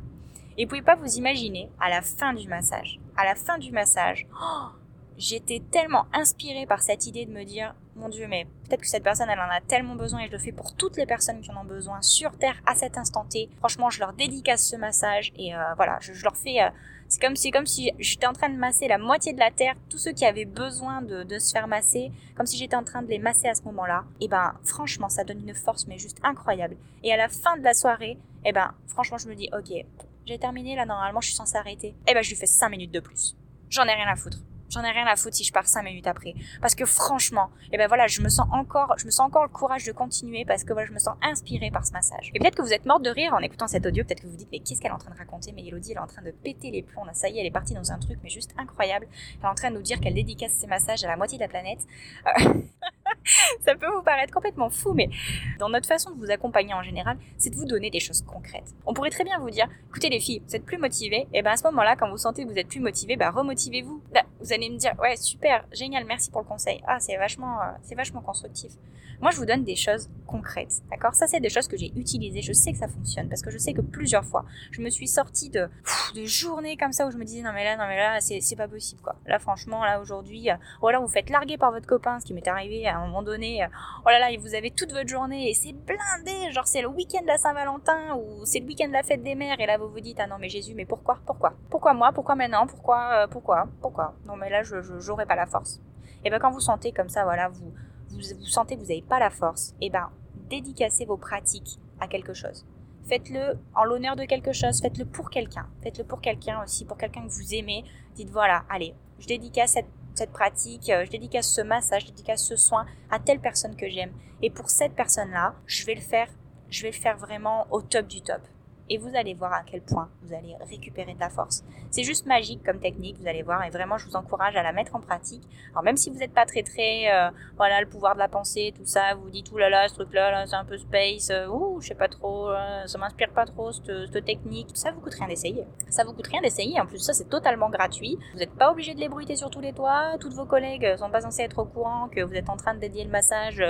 Et 0.57 0.65
vous 0.65 0.69
pouvez 0.69 0.83
pas 0.83 0.97
vous 0.97 1.17
imaginer, 1.17 1.69
à 1.81 1.89
la 1.89 2.03
fin 2.03 2.33
du 2.35 2.49
massage, 2.49 3.01
à 3.17 3.25
la 3.25 3.35
fin 3.35 3.59
du 3.59 3.73
massage, 3.73 4.27
oh, 4.41 4.69
j'étais 5.17 5.63
tellement 5.71 6.07
inspirée 6.13 6.67
par 6.67 6.83
cette 6.83 7.07
idée 7.07 7.27
de 7.27 7.33
me 7.33 7.45
dire, 7.45 7.75
mon 7.97 8.09
Dieu, 8.09 8.27
mais 8.29 8.47
peut-être 8.69 8.81
que 8.81 8.87
cette 8.87 9.03
personne, 9.03 9.29
elle 9.31 9.39
en 9.39 9.51
a 9.51 9.61
tellement 9.61 9.95
besoin 9.95 10.21
et 10.21 10.27
je 10.27 10.33
le 10.33 10.39
fais 10.39 10.53
pour 10.53 10.75
toutes 10.75 10.97
les 10.97 11.07
personnes 11.07 11.41
qui 11.41 11.51
en 11.51 11.61
ont 11.61 11.65
besoin 11.65 12.01
sur 12.03 12.37
Terre 12.37 12.57
à 12.67 12.75
cet 12.75 12.99
instant 12.99 13.25
T. 13.25 13.49
Franchement, 13.59 13.91
je 13.91 14.01
leur 14.01 14.13
dédicace 14.13 14.67
ce 14.67 14.77
massage 14.77 15.33
et 15.37 15.55
euh, 15.55 15.75
voilà, 15.77 15.99
je, 16.01 16.13
leur 16.23 16.37
fais... 16.37 16.63
Euh, 16.63 16.71
c'est 17.09 17.51
comme, 17.51 17.67
si 17.67 17.93
j'étais 17.99 18.27
en 18.27 18.33
train 18.33 18.49
de 18.49 18.57
masser 18.57 18.87
la 18.87 18.97
moitié 18.97 19.33
de 19.33 19.41
la 19.41 19.51
Terre, 19.51 19.75
tous 19.89 19.99
ceux 19.99 20.13
qui 20.13 20.25
avaient 20.25 20.45
besoin 20.45 21.03
de, 21.03 21.25
de 21.25 21.39
se 21.41 21.51
faire 21.51 21.67
masser, 21.67 22.13
comme 22.37 22.47
si 22.47 22.57
j'étais 22.57 22.77
en 22.77 22.85
train 22.85 23.03
de 23.03 23.09
les 23.09 23.19
masser 23.19 23.49
à 23.49 23.55
ce 23.55 23.63
moment-là. 23.63 24.05
Et 24.21 24.29
ben, 24.29 24.55
franchement, 24.65 25.09
ça 25.09 25.25
donne 25.25 25.41
une 25.41 25.55
force, 25.55 25.89
mais 25.89 25.99
juste 25.99 26.19
incroyable. 26.23 26.77
Et 27.03 27.13
à 27.13 27.17
la 27.17 27.29
fin 27.29 27.57
de 27.57 27.65
la 27.65 27.75
soirée, 27.75 28.17
et 28.45 28.53
ben, 28.53 28.73
franchement, 28.87 29.19
je 29.19 29.29
me 29.29 29.35
dis, 29.35 29.49
ok, 29.53 29.85
j'ai 30.25 30.39
terminé, 30.39 30.77
là, 30.77 30.87
normalement, 30.87 31.21
je 31.21 31.29
suis 31.29 31.37
censée 31.37 31.57
arrêter. 31.57 31.97
Et 32.07 32.15
ben, 32.15 32.23
je 32.23 32.31
lui 32.31 32.37
fais 32.37 32.47
5 32.47 32.69
minutes 32.69 32.93
de 32.93 33.01
plus. 33.01 33.37
J'en 33.69 33.85
ai 33.87 33.95
rien 33.95 34.07
à 34.07 34.15
foutre 34.15 34.39
j'en 34.71 34.83
ai 34.83 34.91
rien 34.91 35.07
à 35.07 35.17
foutre 35.17 35.37
si 35.37 35.45
je 35.45 35.53
pars 35.53 35.67
cinq 35.67 35.83
minutes 35.83 36.07
après. 36.07 36.35
Parce 36.61 36.75
que 36.75 36.87
franchement, 36.87 37.51
et 37.65 37.69
eh 37.73 37.79
ben 37.79 37.89
voilà, 37.89 38.07
je 38.07 38.23
me 38.23 38.29
sens 38.29 38.47
encore, 38.53 38.95
je 38.97 39.07
me 39.07 39.11
sens 39.11 39.27
encore 39.27 39.43
le 39.43 39.49
courage 39.49 39.85
de 39.85 39.93
continuer 39.93 40.45
parce 40.45 40.65
que 40.65 40.73
voilà, 40.73 40.89
je 40.89 40.93
me 40.93 40.99
sens 40.99 41.17
inspirée 41.23 41.71
par 41.71 41.85
ce 41.85 41.93
massage. 41.93 42.31
Et 42.35 42.39
peut-être 42.39 42.57
que 42.57 42.63
vous 42.63 42.73
êtes 42.73 42.87
morte 42.87 43.03
de 43.03 43.11
rire 43.11 43.35
en 43.35 43.41
écoutant 43.41 43.67
cet 43.67 43.85
audio, 43.87 44.05
peut-être 44.05 44.23
que 44.23 44.27
vous 44.27 44.37
dites, 44.37 44.49
mais 44.53 44.61
qu'est-ce 44.61 44.81
qu'elle 44.81 44.91
est 44.91 44.95
en 44.95 44.99
train 44.99 45.13
de 45.13 45.19
raconter? 45.19 45.53
Mais 45.53 45.67
Elodie, 45.67 45.93
elle 45.93 45.99
est 45.99 46.01
en 46.01 46.07
train 46.07 46.23
de 46.23 46.31
péter 46.31 46.71
les 46.71 46.83
plombs, 46.83 47.05
ça 47.13 47.29
y 47.29 47.37
est, 47.37 47.41
elle 47.41 47.47
est 47.47 47.51
partie 47.51 47.75
dans 47.75 47.93
un 47.93 47.99
truc, 47.99 48.19
mais 48.23 48.31
juste 48.31 48.55
incroyable. 48.57 49.07
Elle 49.39 49.45
est 49.45 49.51
en 49.51 49.55
train 49.55 49.71
de 49.71 49.77
nous 49.77 49.83
dire 49.83 50.01
qu'elle 50.01 50.15
dédicace 50.15 50.53
ses 50.53 50.67
massages 50.67 51.05
à 51.05 51.09
la 51.09 51.17
moitié 51.17 51.39
de 51.39 51.43
la 51.43 51.49
planète. 51.49 51.81
Euh, 52.27 52.55
ça 53.61 53.75
peut 53.75 53.91
vous 53.95 54.03
paraître 54.03 54.33
complètement 54.33 54.71
fou, 54.71 54.93
mais 54.93 55.11
dans 55.59 55.69
notre 55.69 55.87
façon 55.87 56.11
de 56.11 56.19
vous 56.19 56.31
accompagner 56.31 56.75
en 56.75 56.83
général, 56.83 57.17
c'est 57.37 57.51
de 57.51 57.57
vous 57.57 57.65
donner 57.65 57.91
des 57.91 58.01
choses 58.01 58.23
concrètes. 58.23 58.75
On 58.87 58.95
pourrait 58.95 59.11
très 59.11 59.25
bien 59.25 59.39
vous 59.39 59.51
dire, 59.51 59.69
écoutez 59.91 60.09
les 60.09 60.21
filles, 60.21 60.43
vous 60.47 60.57
êtes 60.57 60.65
plus 60.65 60.79
motivées, 60.79 61.27
et 61.33 61.43
ben 61.43 61.53
à 61.53 61.57
ce 61.57 61.65
moment-là, 61.65 61.97
quand 61.97 62.11
vous 62.11 62.19
sentez 62.19 62.45
que 62.45 62.49
vous 62.49 62.59
êtes 62.59 62.69
plus 62.69 62.81
motivées, 62.81 63.17
ben 63.17 63.31
remotivez-vous. 63.31 64.03
Vous 64.41 64.53
allez 64.53 64.71
me 64.71 64.77
dire, 64.77 64.93
ouais, 65.01 65.17
super, 65.17 65.65
génial, 65.73 66.05
merci 66.07 66.31
pour 66.31 66.41
le 66.41 66.47
conseil. 66.47 66.81
Ah, 66.87 66.99
c'est 66.99 67.17
vachement, 67.17 67.61
euh, 67.61 67.67
c'est 67.83 67.95
vachement 67.95 68.23
constructif. 68.23 68.73
Moi, 69.21 69.33
je 69.33 69.37
vous 69.37 69.45
donne 69.45 69.65
des 69.65 69.77
choses 69.77 70.09
concrètes, 70.27 70.81
d'accord? 70.91 71.15
Ça, 71.15 71.27
c'est 71.27 71.41
des 71.41 71.51
choses 71.51 71.69
que 71.69 71.77
j'ai 71.77 71.93
utilisées. 71.95 72.41
Je 72.41 72.55
sais 72.55 72.73
que 72.73 72.79
ça 72.79 72.89
fonctionne 72.89 73.29
parce 73.29 73.43
que 73.43 73.51
je 73.51 73.59
sais 73.59 73.75
que 73.75 73.83
plusieurs 73.83 74.25
fois, 74.25 74.47
je 74.71 74.81
me 74.81 74.89
suis 74.89 75.09
sortie 75.09 75.51
de, 75.51 75.69
de 76.15 76.25
journées 76.25 76.79
comme 76.79 76.93
ça 76.93 77.07
où 77.07 77.11
je 77.11 77.19
me 77.19 77.25
disais, 77.25 77.43
non 77.43 77.53
mais 77.53 77.65
là, 77.65 77.77
non 77.77 77.87
mais 77.87 77.99
là, 77.99 78.19
c'est 78.21 78.57
pas 78.57 78.67
possible, 78.67 79.03
quoi. 79.03 79.17
Là, 79.27 79.39
franchement, 79.39 79.85
là, 79.85 80.01
aujourd'hui, 80.01 80.51
euh, 80.51 80.55
ou 80.81 80.89
alors 80.89 81.03
vous 81.03 81.09
faites 81.09 81.29
larguer 81.29 81.59
par 81.59 81.71
votre 81.71 81.87
copain, 81.87 82.19
ce 82.19 82.25
qui 82.25 82.33
m'est 82.33 82.49
arrivé 82.49 82.87
à 82.87 82.97
un 82.97 83.10
moment 83.11 83.23
donné. 83.23 83.63
Euh, 83.63 83.69
oh 84.05 84.09
là 84.09 84.19
là, 84.19 84.29
vous 84.39 84.55
avez 84.55 84.71
toute 84.71 84.93
votre 84.93 85.09
journée 85.09 85.51
et 85.51 85.55
c'est 85.55 85.73
blindé, 85.73 86.53
genre 86.53 86.67
c'est 86.67 86.83
le 86.83 86.89
week-end 86.89 87.23
de 87.23 87.27
la 87.27 87.39
Saint-Valentin 87.39 88.17
ou 88.17 88.45
c'est 88.45 88.61
le 88.61 88.67
week-end 88.67 88.89
de 88.89 88.93
la 88.93 89.03
fête 89.03 89.23
des 89.23 89.35
mères 89.35 89.61
et 89.61 89.67
là, 89.67 89.79
vous 89.79 89.89
vous 89.89 90.01
dites, 90.01 90.19
ah 90.21 90.27
non 90.27 90.37
mais 90.39 90.49
Jésus, 90.49 90.75
mais 90.75 90.87
pourquoi 90.87 91.19
Pourquoi? 91.27 91.53
Pourquoi 91.69 91.95
moi? 91.95 92.13
Pourquoi 92.13 92.35
maintenant? 92.35 92.67
Pourquoi 92.67 93.27
Pourquoi? 93.29 93.69
Pourquoi? 93.81 94.15
Non 94.27 94.37
mais 94.37 94.51
là, 94.51 94.63
je 94.63 94.77
pas 95.25 95.37
la 95.37 95.47
force. 95.47 95.81
Et 96.25 96.31
ben 96.31 96.39
quand 96.39 96.51
vous 96.51 96.61
sentez 96.61 96.93
comme 96.93 97.09
ça, 97.09 97.25
voilà, 97.25 97.49
vous 97.49 97.73
vous, 98.11 98.47
sentez 98.47 98.77
que 98.77 98.81
vous 98.81 98.89
n'avez 98.89 99.03
pas 99.03 99.19
la 99.19 99.31
force, 99.31 99.75
et 99.81 99.91
ben 99.91 100.11
dédicacez 100.49 101.05
vos 101.05 101.17
pratiques 101.17 101.79
à 102.01 102.09
quelque 102.09 102.35
chose. 102.35 102.67
Faites-le 103.05 103.59
en 103.75 103.85
l'honneur 103.85 104.17
de 104.17 104.25
quelque 104.25 104.53
chose, 104.53 104.81
faites-le 104.81 105.05
pour 105.05 105.31
quelqu'un. 105.31 105.67
Faites-le 105.83 106.05
pour 106.05 106.21
quelqu'un 106.21 106.63
aussi, 106.63 106.85
pour 106.85 106.97
quelqu'un 106.97 107.23
que 107.23 107.33
vous 107.33 107.55
aimez. 107.55 107.85
Dites 108.15 108.31
voilà, 108.31 108.65
allez, 108.69 108.95
je 109.19 109.27
dédicace 109.27 109.73
cette, 109.73 109.89
cette 110.21 110.33
pratique, 110.33 110.91
euh, 110.91 111.07
je 111.07 111.11
dédicace 111.11 111.51
ce 111.51 111.63
massage, 111.63 112.03
je 112.03 112.09
dédicace 112.09 112.45
ce 112.45 112.55
soin 112.55 112.85
à 113.11 113.19
telle 113.19 113.41
personne 113.41 113.75
que 113.75 113.89
j'aime. 113.89 114.13
Et 114.43 114.51
pour 114.51 114.69
cette 114.69 114.95
personne-là, 114.95 115.55
je 115.65 115.87
vais 115.87 115.95
le 115.95 116.03
faire, 116.03 116.29
je 116.69 116.83
vais 116.83 116.91
le 116.91 116.95
faire 116.95 117.17
vraiment 117.17 117.67
au 117.71 117.81
top 117.81 118.07
du 118.07 118.21
top 118.21 118.43
et 118.91 118.99
vous 118.99 119.15
allez 119.15 119.35
voir 119.35 119.53
à 119.53 119.63
quel 119.63 119.81
point 119.81 120.09
vous 120.23 120.35
allez 120.35 120.57
récupérer 120.69 121.15
de 121.15 121.21
la 121.21 121.31
force. 121.31 121.65
C'est 121.91 122.03
juste 122.03 122.27
magique 122.27 122.63
comme 122.65 122.81
technique, 122.81 123.17
vous 123.21 123.29
allez 123.29 123.43
voir, 123.43 123.65
et 123.65 123.71
vraiment 123.71 123.97
je 123.97 124.07
vous 124.07 124.17
encourage 124.17 124.57
à 124.57 124.63
la 124.63 124.73
mettre 124.73 124.97
en 124.97 125.01
pratique. 125.01 125.43
Alors 125.71 125.85
même 125.85 125.97
si 125.97 126.11
vous 126.11 126.19
n'êtes 126.19 126.35
pas 126.35 126.45
très 126.45 126.65
très, 126.65 127.11
euh, 127.13 127.31
voilà, 127.57 127.81
le 127.81 127.89
pouvoir 127.89 128.15
de 128.15 128.19
la 128.19 128.29
pensée, 128.29 128.75
tout 128.77 128.85
ça, 128.85 129.15
vous, 129.15 129.31
dites, 129.31 129.51
oulala, 129.53 129.71
là 129.71 129.83
là, 129.83 129.89
ce 129.89 129.95
truc-là, 129.95 130.31
là, 130.33 130.47
c'est 130.47 130.57
un 130.57 130.65
peu 130.65 130.77
space, 130.77 131.31
euh, 131.31 131.47
ouh, 131.47 131.81
je 131.81 131.89
sais 131.89 131.95
pas 131.95 132.09
trop, 132.09 132.51
euh, 132.51 132.87
ça 132.87 132.99
m'inspire 132.99 133.31
pas 133.33 133.47
trop, 133.47 133.71
cette, 133.73 134.25
technique, 134.25 134.71
ça 134.75 134.91
vous 134.91 135.01
coûte 135.01 135.15
rien 135.15 135.29
d'essayer. 135.29 135.65
Ça 135.89 136.05
vous 136.05 136.13
coûte 136.13 136.27
rien 136.27 136.43
d'essayer, 136.43 136.79
en 136.81 136.87
plus 136.87 136.99
ça 136.99 137.13
c'est 137.13 137.29
totalement 137.29 137.71
gratuit. 137.71 138.19
Vous 138.33 138.41
n'êtes 138.41 138.55
pas 138.55 138.73
obligé 138.73 138.95
de 138.95 139.01
l'ébruiter 139.01 139.37
sur 139.37 139.51
tous 139.51 139.61
les 139.61 139.73
toits, 139.73 140.17
toutes 140.19 140.35
vos 140.35 140.45
collègues 140.45 140.97
sont 140.99 141.11
pas 141.11 141.21
censés 141.21 141.43
être 141.43 141.61
au 141.61 141.65
courant 141.65 142.09
que 142.09 142.21
vous 142.21 142.35
êtes 142.35 142.49
en 142.49 142.57
train 142.57 142.75
de 142.75 142.81
dédier 142.81 143.05
le 143.05 143.11
massage, 143.11 143.63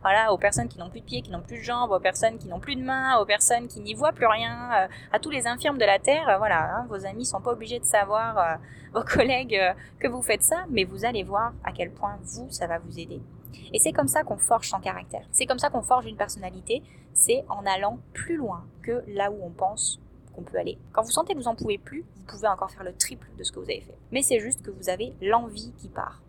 voilà, 0.00 0.32
aux 0.32 0.38
personnes 0.38 0.68
qui 0.68 0.78
n'ont 0.78 0.90
plus 0.90 1.00
de 1.00 1.04
pieds, 1.04 1.22
qui 1.22 1.30
n'ont 1.30 1.42
plus 1.42 1.58
de 1.58 1.62
jambes, 1.62 1.90
aux 1.90 2.00
personnes 2.00 2.38
qui 2.38 2.48
n'ont 2.48 2.60
plus 2.60 2.76
de 2.76 2.82
mains, 2.82 3.18
aux 3.18 3.26
personnes 3.26 3.68
qui 3.68 3.80
n'y 3.80 3.94
voient 3.94 4.12
plus 4.12 4.26
rien, 4.26 4.61
euh, 4.72 4.86
à 5.12 5.18
tous 5.18 5.30
les 5.30 5.46
infirmes 5.46 5.78
de 5.78 5.84
la 5.84 5.98
Terre, 5.98 6.28
euh, 6.28 6.38
voilà, 6.38 6.76
hein, 6.76 6.86
vos 6.88 7.06
amis 7.06 7.24
sont 7.24 7.40
pas 7.40 7.52
obligés 7.52 7.78
de 7.78 7.84
savoir, 7.84 8.38
euh, 8.38 8.54
vos 8.94 9.02
collègues, 9.02 9.58
que 9.98 10.08
vous 10.08 10.22
faites 10.22 10.42
ça, 10.42 10.64
mais 10.68 10.84
vous 10.84 11.04
allez 11.04 11.22
voir 11.22 11.52
à 11.64 11.72
quel 11.72 11.90
point 11.90 12.18
vous, 12.22 12.46
ça 12.50 12.66
va 12.66 12.78
vous 12.78 12.98
aider. 12.98 13.20
Et 13.72 13.78
c'est 13.78 13.92
comme 13.92 14.08
ça 14.08 14.22
qu'on 14.22 14.36
forge 14.36 14.68
son 14.68 14.80
caractère. 14.80 15.22
C'est 15.30 15.46
comme 15.46 15.58
ça 15.58 15.70
qu'on 15.70 15.82
forge 15.82 16.06
une 16.06 16.16
personnalité. 16.16 16.82
C'est 17.14 17.44
en 17.48 17.64
allant 17.66 17.98
plus 18.12 18.36
loin 18.36 18.64
que 18.82 19.02
là 19.08 19.30
où 19.30 19.38
on 19.42 19.50
pense 19.50 20.00
qu'on 20.34 20.42
peut 20.42 20.58
aller. 20.58 20.78
Quand 20.92 21.02
vous 21.02 21.10
sentez 21.10 21.34
que 21.34 21.38
vous 21.38 21.48
en 21.48 21.54
pouvez 21.54 21.78
plus, 21.78 22.04
vous 22.16 22.22
pouvez 22.26 22.48
encore 22.48 22.70
faire 22.70 22.84
le 22.84 22.94
triple 22.94 23.28
de 23.38 23.44
ce 23.44 23.52
que 23.52 23.58
vous 23.58 23.70
avez 23.70 23.80
fait. 23.80 23.96
Mais 24.10 24.22
c'est 24.22 24.40
juste 24.40 24.62
que 24.62 24.70
vous 24.70 24.88
avez 24.88 25.14
l'envie 25.20 25.72
qui 25.78 25.88
part 25.88 26.22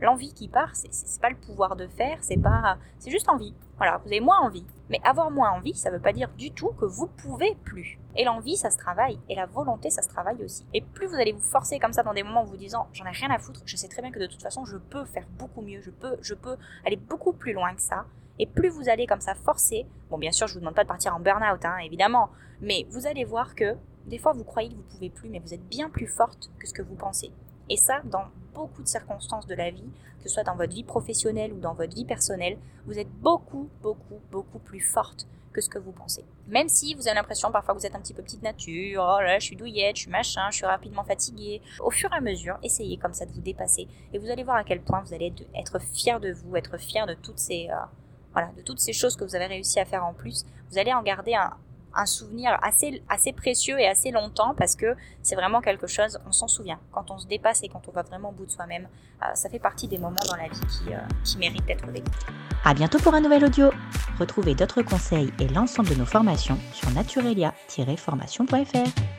l'envie 0.00 0.32
qui 0.32 0.48
part, 0.48 0.70
c'est 0.74 1.20
pas 1.20 1.30
le 1.30 1.36
pouvoir 1.36 1.76
de 1.76 1.86
faire, 1.86 2.18
c'est 2.20 2.40
pas, 2.40 2.78
c'est 2.98 3.10
juste 3.10 3.28
envie. 3.28 3.54
Voilà, 3.76 3.98
vous 3.98 4.08
avez 4.08 4.20
moins 4.20 4.40
envie. 4.40 4.66
Mais 4.90 5.00
avoir 5.04 5.30
moins 5.30 5.50
envie, 5.50 5.74
ça 5.74 5.90
veut 5.90 6.00
pas 6.00 6.12
dire 6.12 6.30
du 6.36 6.50
tout 6.50 6.70
que 6.72 6.84
vous 6.84 7.06
pouvez 7.06 7.56
plus. 7.64 7.98
Et 8.16 8.24
l'envie, 8.24 8.56
ça 8.56 8.70
se 8.70 8.76
travaille. 8.76 9.18
Et 9.28 9.34
la 9.34 9.46
volonté, 9.46 9.88
ça 9.88 10.02
se 10.02 10.08
travaille 10.08 10.42
aussi. 10.44 10.66
Et 10.74 10.80
plus 10.80 11.06
vous 11.06 11.14
allez 11.14 11.32
vous 11.32 11.40
forcer 11.40 11.78
comme 11.78 11.92
ça 11.92 12.02
dans 12.02 12.12
des 12.12 12.22
moments 12.22 12.42
où 12.42 12.48
vous 12.48 12.56
disant, 12.56 12.88
j'en 12.92 13.06
ai 13.06 13.10
rien 13.10 13.30
à 13.30 13.38
foutre, 13.38 13.62
je 13.64 13.76
sais 13.76 13.88
très 13.88 14.02
bien 14.02 14.10
que 14.10 14.18
de 14.18 14.26
toute 14.26 14.42
façon, 14.42 14.64
je 14.64 14.76
peux 14.76 15.04
faire 15.04 15.26
beaucoup 15.38 15.62
mieux, 15.62 15.80
je 15.80 15.90
peux, 15.90 16.16
je 16.20 16.34
peux 16.34 16.56
aller 16.84 16.96
beaucoup 16.96 17.32
plus 17.32 17.52
loin 17.52 17.74
que 17.74 17.82
ça. 17.82 18.04
Et 18.38 18.46
plus 18.46 18.68
vous 18.68 18.88
allez 18.88 19.06
comme 19.06 19.20
ça 19.20 19.34
forcer, 19.34 19.86
bon, 20.10 20.18
bien 20.18 20.32
sûr, 20.32 20.46
je 20.46 20.54
vous 20.54 20.60
demande 20.60 20.74
pas 20.74 20.84
de 20.84 20.88
partir 20.88 21.14
en 21.14 21.20
burn-out, 21.20 21.64
hein, 21.64 21.76
évidemment, 21.84 22.30
mais 22.60 22.86
vous 22.90 23.06
allez 23.06 23.24
voir 23.24 23.54
que 23.54 23.76
des 24.06 24.18
fois, 24.18 24.32
vous 24.32 24.44
croyez 24.44 24.70
que 24.70 24.74
vous 24.74 24.82
pouvez 24.82 25.10
plus, 25.10 25.28
mais 25.28 25.38
vous 25.38 25.54
êtes 25.54 25.66
bien 25.68 25.90
plus 25.90 26.06
forte 26.06 26.50
que 26.58 26.66
ce 26.66 26.72
que 26.72 26.82
vous 26.82 26.96
pensez. 26.96 27.30
Et 27.70 27.76
ça, 27.76 28.00
dans 28.04 28.24
beaucoup 28.52 28.82
de 28.82 28.88
circonstances 28.88 29.46
de 29.46 29.54
la 29.54 29.70
vie, 29.70 29.90
que 30.18 30.28
ce 30.28 30.34
soit 30.34 30.42
dans 30.42 30.56
votre 30.56 30.74
vie 30.74 30.84
professionnelle 30.84 31.52
ou 31.52 31.60
dans 31.60 31.72
votre 31.72 31.94
vie 31.94 32.04
personnelle, 32.04 32.58
vous 32.84 32.98
êtes 32.98 33.10
beaucoup, 33.10 33.70
beaucoup, 33.80 34.20
beaucoup 34.30 34.58
plus 34.58 34.80
forte 34.80 35.26
que 35.52 35.60
ce 35.60 35.68
que 35.68 35.78
vous 35.78 35.92
pensez. 35.92 36.24
Même 36.46 36.68
si 36.68 36.94
vous 36.94 37.08
avez 37.08 37.16
l'impression 37.16 37.50
parfois 37.50 37.74
que 37.74 37.80
vous 37.80 37.86
êtes 37.86 37.94
un 37.94 38.00
petit 38.00 38.14
peu 38.14 38.22
petite 38.22 38.42
nature, 38.42 39.02
oh 39.02 39.20
là, 39.20 39.38
je 39.38 39.46
suis 39.46 39.56
douillette, 39.56 39.96
je 39.96 40.02
suis 40.02 40.10
machin, 40.10 40.50
je 40.50 40.56
suis 40.56 40.66
rapidement 40.66 41.04
fatiguée. 41.04 41.60
Au 41.80 41.90
fur 41.90 42.12
et 42.12 42.16
à 42.16 42.20
mesure, 42.20 42.58
essayez 42.62 42.98
comme 42.98 43.14
ça 43.14 43.24
de 43.24 43.32
vous 43.32 43.40
dépasser 43.40 43.88
et 44.12 44.18
vous 44.18 44.30
allez 44.30 44.44
voir 44.44 44.56
à 44.56 44.64
quel 44.64 44.80
point 44.80 45.00
vous 45.00 45.14
allez 45.14 45.32
être 45.54 45.80
fier 45.80 46.20
de 46.20 46.32
vous, 46.32 46.56
être 46.56 46.76
fier 46.78 47.06
de 47.06 47.14
toutes 47.14 47.38
ces 47.38 47.68
euh, 47.70 47.76
voilà, 48.32 48.52
de 48.56 48.62
toutes 48.62 48.78
ces 48.78 48.92
choses 48.92 49.16
que 49.16 49.24
vous 49.24 49.34
avez 49.34 49.46
réussi 49.46 49.80
à 49.80 49.84
faire 49.84 50.04
en 50.04 50.12
plus. 50.12 50.44
Vous 50.70 50.78
allez 50.78 50.92
en 50.92 51.02
garder 51.02 51.34
un, 51.34 51.56
un 51.94 52.06
souvenir 52.06 52.58
assez, 52.62 53.02
assez 53.08 53.32
précieux 53.32 53.78
et 53.78 53.86
assez 53.86 54.10
longtemps 54.10 54.54
parce 54.56 54.74
que 54.76 54.96
c'est 55.22 55.36
vraiment 55.36 55.60
quelque 55.60 55.86
chose, 55.86 56.18
on 56.26 56.32
s'en 56.32 56.48
souvient. 56.48 56.78
Quand 56.92 57.10
on 57.10 57.18
se 57.18 57.26
dépasse 57.26 57.62
et 57.62 57.68
quand 57.68 57.82
on 57.88 57.92
va 57.92 58.02
vraiment 58.02 58.30
au 58.30 58.32
bout 58.32 58.46
de 58.46 58.50
soi-même, 58.50 58.88
euh, 59.22 59.26
ça 59.34 59.48
fait 59.48 59.58
partie 59.58 59.88
des 59.88 59.98
moments 59.98 60.16
dans 60.28 60.36
la 60.36 60.48
vie 60.48 60.60
qui, 60.60 60.92
euh, 60.92 60.98
qui 61.24 61.38
méritent 61.38 61.66
d'être 61.66 61.86
vécus. 61.86 62.12
À 62.64 62.74
bientôt 62.74 62.98
pour 62.98 63.14
un 63.14 63.20
nouvel 63.20 63.44
audio. 63.44 63.70
Retrouvez 64.18 64.54
d'autres 64.54 64.82
conseils 64.82 65.32
et 65.38 65.48
l'ensemble 65.48 65.88
de 65.88 65.94
nos 65.94 66.06
formations 66.06 66.58
sur 66.72 66.90
naturelia-formation.fr. 66.90 69.00